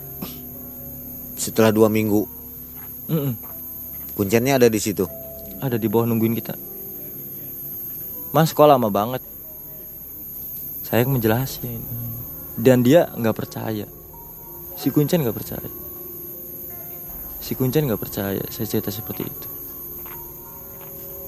Setelah 1.38 1.70
dua 1.70 1.86
minggu, 1.86 2.26
Mm-mm. 3.06 3.53
Kuncinya 4.14 4.56
ada 4.56 4.70
di 4.70 4.80
situ. 4.80 5.06
Ada 5.58 5.78
di 5.78 5.86
bawah 5.86 6.08
nungguin 6.08 6.34
kita. 6.38 6.54
Mas 8.34 8.50
kok 8.50 8.66
lama 8.66 8.90
banget. 8.90 9.22
Saya 10.82 11.06
menjelasin. 11.06 11.82
Dan 12.58 12.82
dia 12.82 13.10
nggak 13.14 13.36
percaya. 13.36 13.86
Si 14.74 14.90
kuncen 14.90 15.22
nggak 15.22 15.38
percaya. 15.38 15.70
Si 17.38 17.52
kuncen 17.54 17.86
nggak 17.86 18.02
percaya 18.02 18.42
saya 18.50 18.66
cerita 18.66 18.90
seperti 18.94 19.22
itu. 19.26 19.48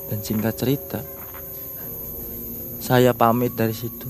Dan 0.07 0.23
singkat 0.23 0.55
cerita, 0.55 1.03
saya 2.79 3.11
pamit 3.11 3.59
dari 3.59 3.75
situ. 3.75 4.07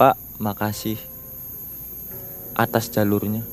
Pak, 0.00 0.40
makasih 0.40 0.96
atas 2.56 2.88
jalurnya 2.88 3.44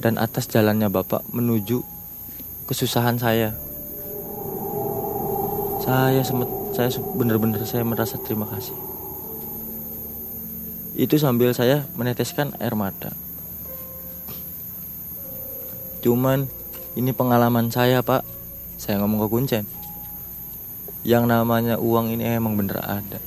dan 0.00 0.16
atas 0.16 0.48
jalannya 0.48 0.88
Bapak 0.88 1.28
menuju 1.30 1.91
kesusahan 2.72 3.20
saya. 3.20 3.52
Saya 5.84 6.24
semet, 6.24 6.48
saya 6.72 6.88
benar-benar 7.12 7.60
saya 7.68 7.84
merasa 7.84 8.16
terima 8.16 8.48
kasih. 8.48 8.72
Itu 10.96 11.20
sambil 11.20 11.52
saya 11.52 11.84
meneteskan 12.00 12.56
air 12.56 12.72
mata. 12.72 13.12
Cuman 16.00 16.48
ini 16.96 17.12
pengalaman 17.12 17.68
saya 17.68 18.00
pak. 18.00 18.24
Saya 18.80 19.04
ngomong 19.04 19.28
ke 19.28 19.28
Kuncen. 19.28 19.64
Yang 21.04 21.28
namanya 21.28 21.76
uang 21.76 22.08
ini 22.16 22.24
emang 22.24 22.56
bener 22.56 22.80
ada. 22.80 23.20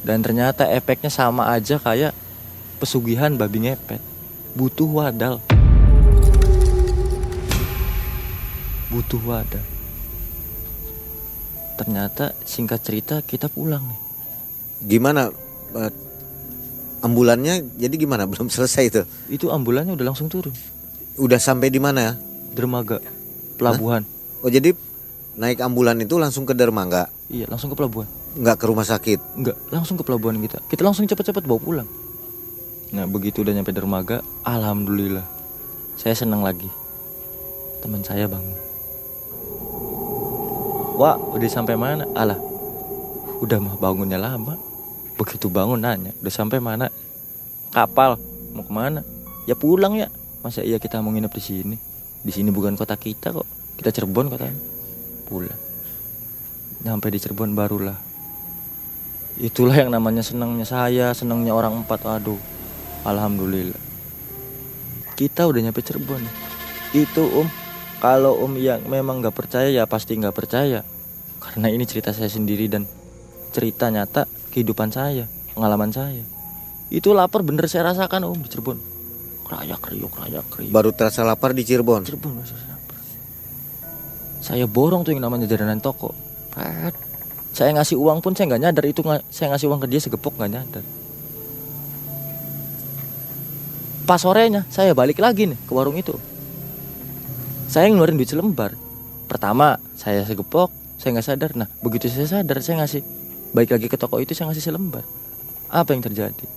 Dan 0.00 0.24
ternyata 0.24 0.64
efeknya 0.64 1.12
sama 1.12 1.52
aja 1.52 1.76
kayak 1.76 2.16
pesugihan 2.80 3.36
babi 3.36 3.68
ngepet. 3.68 4.00
Butuh 4.56 4.88
wadal. 4.88 5.49
Butuh 8.90 9.22
wadal. 9.22 9.62
Ternyata 11.78 12.36
singkat 12.44 12.84
cerita 12.84 13.22
kita 13.24 13.48
pulang 13.48 13.80
nih. 13.86 14.00
Gimana? 14.84 15.30
eh, 15.78 15.92
ambulannya 17.00 17.64
jadi 17.78 17.94
gimana? 17.96 18.26
Belum 18.30 18.50
selesai 18.50 18.84
itu. 18.90 19.02
Itu 19.30 19.48
ambulannya 19.48 19.94
udah 19.94 20.12
langsung 20.12 20.28
turun. 20.28 20.52
Udah 21.16 21.38
sampai 21.40 21.70
di 21.70 21.78
mana 21.78 22.00
ya? 22.02 22.12
Dermaga 22.50 22.98
pelabuhan. 23.56 24.02
Oh 24.40 24.48
jadi 24.48 24.72
naik 25.36 25.60
ambulan 25.60 26.00
itu 26.00 26.16
langsung 26.16 26.48
ke 26.48 26.56
dermaga, 26.56 27.12
Iya, 27.28 27.46
langsung 27.46 27.68
ke 27.70 27.76
pelabuhan. 27.76 28.08
nggak 28.34 28.56
ke 28.56 28.64
rumah 28.66 28.86
sakit. 28.88 29.20
Enggak, 29.36 29.56
langsung 29.68 30.00
ke 30.00 30.04
pelabuhan 30.04 30.40
kita. 30.40 30.58
Kita 30.66 30.82
langsung 30.82 31.04
cepet-cepet 31.04 31.44
bawa 31.44 31.60
pulang. 31.60 31.88
Nah, 32.90 33.06
begitu 33.06 33.44
udah 33.46 33.54
nyampe 33.54 33.70
dermaga, 33.70 34.24
alhamdulillah. 34.42 35.22
Saya 35.94 36.16
senang 36.16 36.42
lagi. 36.42 36.66
Teman 37.84 38.02
saya 38.02 38.26
bangun. 38.26 38.69
Wah, 41.00 41.16
udah 41.16 41.48
sampai 41.48 41.80
mana? 41.80 42.04
Alah. 42.12 42.36
Udah 43.40 43.56
mah 43.56 43.80
bangunnya 43.80 44.20
lama. 44.20 44.60
Begitu 45.16 45.48
bangun 45.48 45.80
nanya, 45.80 46.12
udah 46.20 46.32
sampai 46.32 46.60
mana? 46.60 46.92
Kapal. 47.72 48.20
Mau 48.52 48.60
ke 48.60 48.72
mana? 48.72 49.00
Ya 49.48 49.56
pulang 49.56 49.96
ya. 49.96 50.12
Masa 50.44 50.60
iya 50.60 50.76
kita 50.76 51.00
mau 51.00 51.08
nginep 51.08 51.32
di 51.32 51.40
sini? 51.40 51.76
Di 52.20 52.28
sini 52.28 52.52
bukan 52.52 52.76
kota 52.76 53.00
kita 53.00 53.32
kok. 53.32 53.48
Kita 53.80 53.88
Cirebon 53.88 54.28
katanya. 54.28 54.60
Pulang. 55.24 55.60
Sampai 56.84 57.08
di 57.12 57.18
Cirebon 57.20 57.56
barulah 57.56 58.10
Itulah 59.40 59.72
yang 59.72 59.88
namanya 59.88 60.20
senangnya 60.20 60.68
saya, 60.68 61.16
senangnya 61.16 61.56
orang 61.56 61.80
empat. 61.80 62.04
Aduh, 62.04 62.36
alhamdulillah. 63.08 63.80
Kita 65.16 65.48
udah 65.48 65.64
nyampe 65.64 65.80
Cirebon. 65.80 66.20
Itu 66.92 67.24
om, 67.24 67.48
kalau 68.00 68.40
om 68.40 68.56
yang 68.56 68.80
memang 68.88 69.20
nggak 69.20 69.36
percaya 69.36 69.68
ya 69.68 69.84
pasti 69.84 70.16
nggak 70.16 70.32
percaya. 70.32 70.80
Karena 71.40 71.68
ini 71.68 71.84
cerita 71.84 72.16
saya 72.16 72.32
sendiri 72.32 72.68
dan 72.68 72.88
cerita 73.52 73.92
nyata 73.92 74.24
kehidupan 74.52 74.88
saya, 74.88 75.28
pengalaman 75.52 75.92
saya. 75.92 76.24
Itu 76.88 77.12
lapar 77.12 77.44
bener 77.44 77.68
saya 77.68 77.92
rasakan 77.92 78.32
om 78.32 78.40
di 78.40 78.48
Cirebon. 78.48 78.80
Krayak 79.44 79.80
kriuk, 79.84 80.10
krayak 80.16 80.46
kriuk. 80.48 80.72
Baru 80.72 80.96
terasa 80.96 81.22
lapar 81.22 81.52
di 81.52 81.62
Cirebon. 81.62 82.08
Cirebon 82.08 82.40
saya 82.42 82.72
lapar. 82.72 82.98
Saya 84.40 84.64
borong 84.64 85.04
tuh 85.04 85.12
yang 85.12 85.20
namanya 85.20 85.44
jajanan 85.44 85.84
toko. 85.84 86.16
Saya 87.50 87.76
ngasih 87.76 87.98
uang 87.98 88.24
pun 88.24 88.32
saya 88.32 88.48
nggak 88.48 88.62
nyadar 88.62 88.84
itu 88.88 89.00
saya 89.28 89.52
ngasih 89.52 89.66
uang 89.68 89.80
ke 89.84 89.88
dia 89.90 90.00
segepok 90.00 90.40
nggak 90.40 90.50
nyadar. 90.56 90.84
Pas 94.08 94.18
sorenya 94.18 94.66
saya 94.72 94.96
balik 94.96 95.18
lagi 95.22 95.50
nih 95.50 95.58
ke 95.66 95.72
warung 95.74 95.98
itu. 95.98 96.14
Saya 97.70 97.86
ngeluarin 97.94 98.18
duit 98.18 98.26
selembar. 98.26 98.74
Pertama 99.30 99.78
saya 99.94 100.26
segepok, 100.26 100.74
saya 100.98 101.14
nggak 101.14 101.26
sadar. 101.30 101.50
Nah 101.54 101.70
begitu 101.86 102.10
saya 102.10 102.26
sadar 102.26 102.58
saya 102.66 102.82
ngasih 102.82 103.06
balik 103.54 103.78
lagi 103.78 103.86
ke 103.86 103.94
toko 103.94 104.18
itu 104.18 104.34
saya 104.34 104.50
ngasih 104.50 104.74
selembar. 104.74 105.06
Apa 105.70 105.94
yang 105.94 106.02
terjadi? 106.02 106.50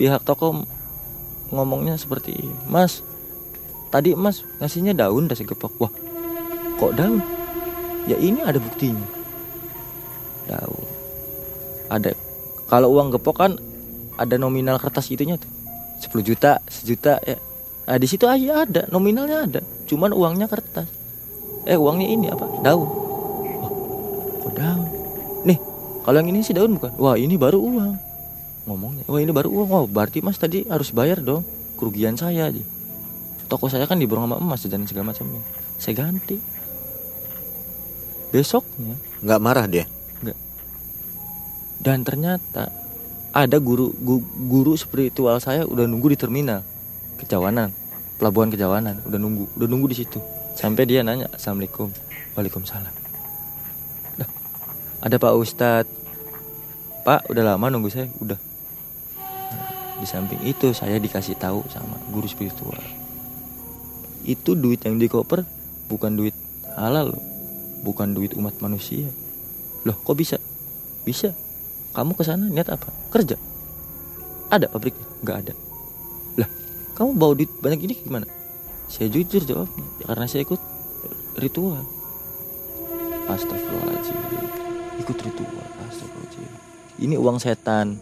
Pihak 0.00 0.24
toko 0.24 0.64
ngomongnya 1.52 2.00
seperti 2.00 2.32
ini, 2.40 2.56
Mas 2.72 3.04
Tadi 3.92 4.16
Mas 4.18 4.42
ngasihnya 4.58 4.96
daun 4.96 5.30
dah 5.30 5.36
segepok. 5.38 5.72
Wah, 5.78 5.92
kok 6.80 6.92
daun? 6.98 7.22
Ya 8.10 8.18
ini 8.18 8.42
ada 8.42 8.58
buktinya. 8.58 9.04
Daun. 10.50 10.86
Ada. 11.86 12.16
Kalau 12.66 12.90
uang 12.96 13.14
gepok 13.14 13.36
kan 13.38 13.52
ada 14.18 14.34
nominal 14.40 14.80
kertas 14.82 15.12
itunya 15.12 15.38
tuh. 15.38 15.50
10 16.02 16.24
juta, 16.26 16.60
sejuta 16.66 17.22
ya. 17.24 17.38
Nah, 17.86 17.96
di 17.96 18.08
situ 18.10 18.26
aja 18.26 18.66
ada, 18.66 18.84
nominalnya 18.90 19.38
ada. 19.46 19.60
Cuman 19.86 20.10
uangnya 20.12 20.46
kertas. 20.50 20.86
Eh, 21.66 21.78
uangnya 21.78 22.06
ini 22.06 22.26
apa? 22.30 22.46
Daun. 22.62 22.86
Wah, 23.62 23.72
kok 24.42 24.52
daun? 24.54 24.86
Nih, 25.46 25.58
kalau 26.02 26.16
yang 26.22 26.30
ini 26.30 26.42
sih 26.42 26.54
daun 26.54 26.78
bukan? 26.78 26.92
Wah, 26.98 27.14
ini 27.18 27.34
baru 27.34 27.58
uang. 27.58 27.94
Ngomongnya, 28.66 29.06
wah 29.06 29.22
ini 29.22 29.30
baru 29.30 29.50
uang. 29.50 29.68
Wah, 29.70 29.82
berarti 29.86 30.22
Mas 30.22 30.38
tadi 30.38 30.66
harus 30.66 30.90
bayar 30.90 31.22
dong. 31.22 31.46
Kerugian 31.78 32.18
saya 32.18 32.50
toko 33.46 33.70
saya 33.70 33.86
kan 33.86 33.98
diborong 33.98 34.26
sama 34.26 34.42
emas 34.42 34.66
dan 34.66 34.82
segala 34.84 35.14
macamnya 35.14 35.40
saya 35.78 35.94
ganti 35.94 36.42
besoknya 38.34 38.98
Nggak 39.22 39.40
marah 39.42 39.66
dia. 39.70 39.86
dan 41.76 42.02
ternyata 42.02 42.74
ada 43.30 43.56
guru 43.62 43.94
gu- 43.94 44.26
guru 44.50 44.74
spiritual 44.74 45.38
saya 45.38 45.62
udah 45.62 45.86
nunggu 45.86 46.10
di 46.10 46.18
terminal 46.18 46.66
kejawanan 47.22 47.70
pelabuhan 48.16 48.48
kejawanan. 48.48 49.00
Udah 49.04 49.18
nunggu 49.20 49.44
udah 49.56 49.68
nunggu 49.68 49.86
di 49.92 49.96
situ. 50.04 50.18
Sampai 50.56 50.88
dia 50.88 51.04
nanya 51.04 51.28
assalamualaikum. 51.32 51.92
Waalaikumsalam. 52.36 52.94
Dah, 54.20 54.28
ada 55.04 55.16
pak 55.16 55.32
ustadz. 55.36 55.92
Pak 57.04 57.30
udah 57.30 57.44
lama 57.54 57.66
nunggu 57.70 57.92
saya. 57.92 58.08
Udah. 58.18 58.40
Nah, 59.52 59.70
di 60.00 60.06
samping 60.08 60.40
itu 60.44 60.72
saya 60.72 60.96
dikasih 60.96 61.36
tahu 61.36 61.64
sama 61.68 61.96
guru 62.10 62.26
spiritual. 62.26 62.80
Itu 64.26 64.58
duit 64.58 64.82
yang 64.82 64.98
di 64.98 65.06
koper 65.06 65.46
bukan 65.86 66.18
duit 66.18 66.34
halal 66.74 67.14
bukan 67.84 68.16
duit 68.16 68.34
umat 68.34 68.58
manusia. 68.58 69.06
Loh 69.86 69.94
kok 69.94 70.18
bisa? 70.18 70.40
Bisa? 71.06 71.30
Kamu 71.94 72.18
ke 72.18 72.26
sana 72.26 72.50
niat 72.50 72.66
apa? 72.66 72.90
Kerja? 73.14 73.38
Ada 74.50 74.66
pabrik 74.66 74.98
nggak 75.22 75.38
ada 75.46 75.65
kamu 76.96 77.12
bawa 77.12 77.36
duit 77.36 77.52
banyak 77.60 77.80
ini 77.84 77.94
gimana? 78.00 78.24
Saya 78.88 79.12
jujur 79.12 79.44
jawabnya 79.44 79.84
ya, 80.00 80.04
karena 80.08 80.24
saya 80.24 80.42
ikut 80.48 80.60
ritual. 81.36 81.84
Astagfirullahaladzim. 83.28 84.16
Ikut 85.04 85.16
ritual 85.20 85.66
astagfirullahaladzim. 85.84 86.50
Ini 86.96 87.20
uang 87.20 87.36
setan. 87.36 88.00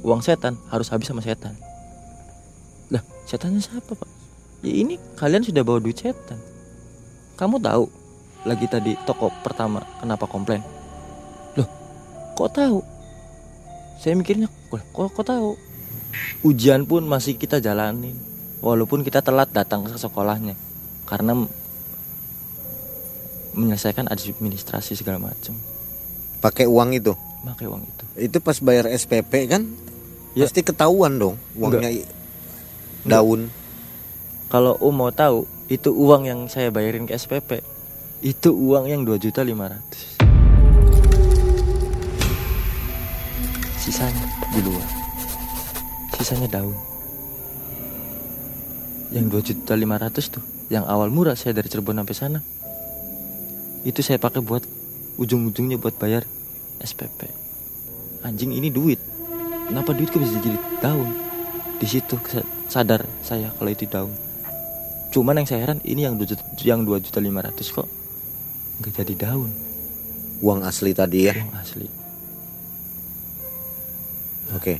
Uang 0.00 0.24
setan 0.24 0.56
harus 0.72 0.88
habis 0.88 1.12
sama 1.12 1.20
setan. 1.20 1.52
Lah 2.88 3.04
setannya 3.28 3.60
siapa 3.60 3.92
pak? 3.92 4.08
Ya 4.64 4.72
ini 4.72 4.96
kalian 5.20 5.44
sudah 5.44 5.60
bawa 5.60 5.76
duit 5.76 6.00
setan. 6.00 6.40
Kamu 7.36 7.60
tahu 7.60 7.84
lagi 8.48 8.64
tadi 8.64 8.96
toko 9.04 9.28
pertama 9.44 9.84
kenapa 10.00 10.24
komplain? 10.24 10.64
Loh 11.60 11.68
kok 12.32 12.48
tahu? 12.56 12.80
Saya 14.00 14.16
mikirnya 14.16 14.48
kok, 14.72 14.80
kok 14.92 15.24
tahu 15.24 15.56
ujian 16.40 16.84
pun 16.84 17.02
masih 17.02 17.34
kita 17.34 17.58
jalanin 17.58 18.16
walaupun 18.58 19.00
kita 19.00 19.20
telat 19.20 19.48
datang 19.48 19.82
ke 19.82 19.92
sekolahnya 19.92 20.56
karena 21.04 21.36
menyelesaikan 23.52 24.06
administrasi 24.06 24.94
segala 24.94 25.18
macam 25.22 25.54
Pakai 26.40 26.64
uang 26.64 26.92
itu. 26.92 27.12
pakai 27.42 27.64
uang 27.64 27.82
itu 27.82 28.04
Itu 28.18 28.38
pas 28.38 28.58
bayar 28.58 28.88
SPP 28.88 29.32
kan 29.46 29.64
Ya. 30.32 30.44
pasti 30.44 30.60
ketahuan 30.60 31.14
dong 31.14 31.38
uangnya 31.54 31.94
i- 31.94 32.08
daun. 33.04 33.54
kalau 34.48 34.74
om 34.76 34.90
mau 34.90 35.08
tahu 35.08 35.46
itu 35.66 35.88
uang 35.88 36.26
yang 36.26 36.40
saya 36.48 36.68
bayarin 36.68 37.06
ke 37.06 37.14
SPP 37.14 37.62
itu 38.20 38.50
uang 38.50 38.90
yang 38.90 39.06
2 39.06 39.14
juta 39.16 39.40
500 39.40 40.18
sisanya 43.76 44.26
di 44.50 44.60
luar 44.60 44.88
sisanya 46.18 46.60
daun. 46.60 46.76
Yang 49.14 49.24
2 49.30 49.48
juta 49.52 49.72
500 49.78 50.34
tuh 50.34 50.44
yang 50.72 50.84
awal 50.88 51.12
murah 51.12 51.38
saya 51.38 51.54
dari 51.54 51.70
Cirebon 51.70 52.00
sampai 52.02 52.16
sana. 52.16 52.40
Itu 53.84 54.00
saya 54.00 54.18
pakai 54.18 54.40
buat 54.40 54.64
ujung-ujungnya 55.20 55.78
buat 55.78 55.94
bayar 56.00 56.26
SPP 56.82 57.44
anjing 58.24 58.56
ini 58.56 58.72
duit. 58.72 58.98
Kenapa 59.68 59.92
duitku 59.92 60.16
bisa 60.16 60.40
jadi 60.40 60.56
daun? 60.80 61.12
Di 61.76 61.86
situ 61.86 62.16
sa- 62.24 62.48
sadar 62.72 63.04
saya 63.20 63.52
kalau 63.54 63.70
itu 63.70 63.84
daun. 63.84 64.12
Cuman 65.12 65.38
yang 65.38 65.46
saya 65.46 65.68
heran 65.68 65.78
ini 65.84 66.08
yang 66.08 66.16
2 66.18 66.26
juta, 66.26 66.42
yang 66.64 66.82
2 66.82 66.98
juta 67.04 67.20
500 67.20 67.70
kok 67.70 67.88
nggak 68.82 68.92
jadi 69.04 69.14
daun? 69.30 69.52
Uang 70.42 70.66
asli 70.66 70.90
tadi 70.96 71.30
ya. 71.30 71.34
uang 71.36 71.54
asli. 71.54 71.86
Oke. 74.56 74.74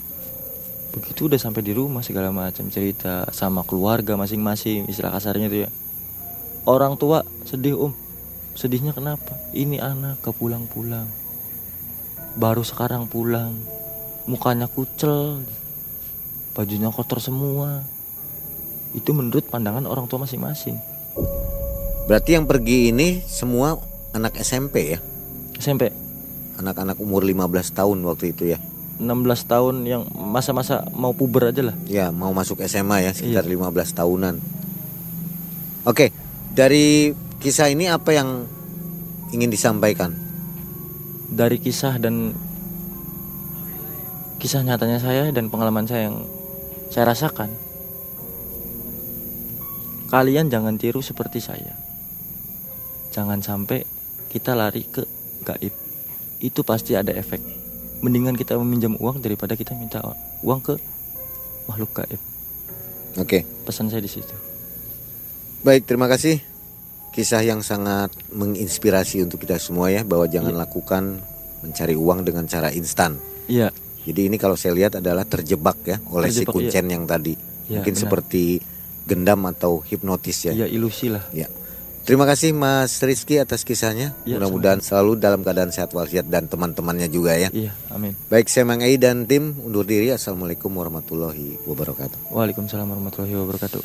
Begitu 0.95 1.27
udah 1.27 1.41
sampai 1.43 1.67
di 1.67 1.75
rumah 1.75 2.07
segala 2.07 2.31
macam 2.31 2.71
cerita 2.71 3.27
sama 3.35 3.67
keluarga 3.67 4.15
masing-masing 4.15 4.87
istilah 4.87 5.11
kasarnya 5.11 5.51
tuh 5.51 5.61
ya. 5.67 5.71
Orang 6.65 6.95
tua 6.95 7.27
sedih 7.43 7.91
om. 7.91 7.93
Sedihnya 8.55 8.95
kenapa? 8.95 9.35
Ini 9.51 9.83
anak 9.83 10.23
kepulang-pulang 10.23 11.25
baru 12.35 12.67
sekarang 12.67 13.07
pulang. 13.07 13.55
Mukanya 14.27 14.67
kucel. 14.67 15.43
Bajunya 16.55 16.91
kotor 16.91 17.19
semua. 17.19 17.83
Itu 18.95 19.11
menurut 19.11 19.47
pandangan 19.51 19.87
orang 19.87 20.07
tua 20.07 20.23
masing-masing. 20.23 20.79
Berarti 22.07 22.37
yang 22.37 22.47
pergi 22.47 22.95
ini 22.95 23.23
semua 23.27 23.79
anak 24.15 24.39
SMP 24.39 24.95
ya. 24.95 24.99
SMP 25.59 25.91
Anak-anak 26.55 27.03
umur 27.03 27.27
15 27.27 27.75
tahun 27.75 27.99
waktu 28.07 28.31
itu 28.31 28.55
ya. 28.55 28.59
16 29.01 29.51
tahun 29.51 29.75
yang 29.87 30.03
masa-masa 30.15 30.87
mau 30.95 31.11
puber 31.15 31.51
aja 31.51 31.63
lah. 31.67 31.77
Ya, 31.91 32.15
mau 32.15 32.31
masuk 32.31 32.63
SMA 32.67 33.07
ya, 33.07 33.13
sekitar 33.15 33.47
15 33.47 33.95
tahunan. 33.95 34.35
Oke, 35.85 36.15
dari 36.55 37.13
kisah 37.43 37.69
ini 37.69 37.91
apa 37.91 38.15
yang 38.15 38.47
ingin 39.35 39.51
disampaikan? 39.51 40.25
dari 41.35 41.59
kisah 41.59 41.99
dan 41.99 42.31
kisah 44.39 44.63
nyatanya 44.63 45.03
saya 45.03 45.35
dan 45.35 45.51
pengalaman 45.51 45.89
saya 45.89 46.13
yang 46.13 46.23
saya 46.95 47.11
rasakan. 47.11 47.51
Kalian 50.15 50.47
jangan 50.47 50.79
tiru 50.79 51.03
seperti 51.03 51.43
saya. 51.43 51.75
Jangan 53.11 53.43
sampai 53.43 53.83
kita 54.31 54.55
lari 54.55 54.87
ke 54.87 55.03
gaib. 55.43 55.75
Itu 56.39 56.63
pasti 56.63 56.95
ada 56.95 57.11
efek 57.11 57.64
mendingan 58.05 58.37
kita 58.37 58.61
meminjam 58.61 58.93
uang 59.01 59.25
daripada 59.25 59.57
kita 59.57 59.73
minta 59.73 60.05
uang 60.45 60.61
ke 60.61 60.75
makhluk 61.65 61.91
gaib 61.97 62.21
Oke, 63.15 63.47
pesan 63.65 63.89
saya 63.89 64.03
di 64.03 64.11
situ 64.11 64.35
baik 65.63 65.89
terima 65.89 66.05
kasih. 66.05 66.43
Kisah 67.09 67.47
yang 67.47 67.63
sangat 67.63 68.11
menginspirasi 68.35 69.23
untuk 69.23 69.39
kita 69.39 69.55
semua 69.57 69.87
ya, 69.87 70.03
bahwa 70.03 70.27
jangan 70.27 70.51
lakukan 70.51 71.23
mencari 71.63 71.95
uang 71.95 72.27
dengan 72.27 72.45
cara 72.45 72.75
instan. 72.75 73.15
iya 73.47 73.71
Jadi 74.05 74.29
ini 74.29 74.37
kalau 74.37 74.59
saya 74.59 74.75
lihat 74.75 74.99
adalah 74.99 75.23
terjebak 75.25 75.79
ya 75.87 75.97
oleh 76.11 76.29
si 76.29 76.43
Terjebak, 76.43 76.53
kuncen 76.53 76.87
yang 76.91 77.07
tadi. 77.07 77.33
Ya, 77.71 77.81
Mungkin 77.81 77.95
benar. 77.97 78.03
seperti 78.05 78.45
gendam 79.07 79.41
atau 79.47 79.81
hipnotis 79.81 80.51
ya. 80.51 80.53
iya 80.53 80.67
ilusi 80.67 81.09
lah 81.09 81.23
Ya. 81.31 81.47
Terima 82.05 82.29
kasih 82.29 82.53
Mas 82.53 83.01
Rizky 83.01 83.41
atas 83.41 83.65
kisahnya. 83.65 84.13
Ya, 84.29 84.37
Mudah-mudahan 84.37 84.85
selalu 84.85 85.17
dalam 85.17 85.41
keadaan 85.41 85.73
sehat 85.73 85.97
walafiat 85.97 86.29
dan 86.29 86.45
teman-temannya 86.53 87.09
juga 87.09 87.33
ya. 87.33 87.49
iya 87.49 87.73
amin 87.89 88.13
Baik 88.29 88.53
saya 88.53 88.69
Mang 88.69 88.85
Ei 88.85 89.01
dan 89.01 89.25
tim 89.25 89.57
undur 89.65 89.89
diri. 89.89 90.13
Assalamualaikum 90.13 90.69
warahmatullahi 90.69 91.65
wabarakatuh. 91.65 92.29
Waalaikumsalam 92.29 92.85
warahmatullahi 92.85 93.35
wabarakatuh 93.41 93.83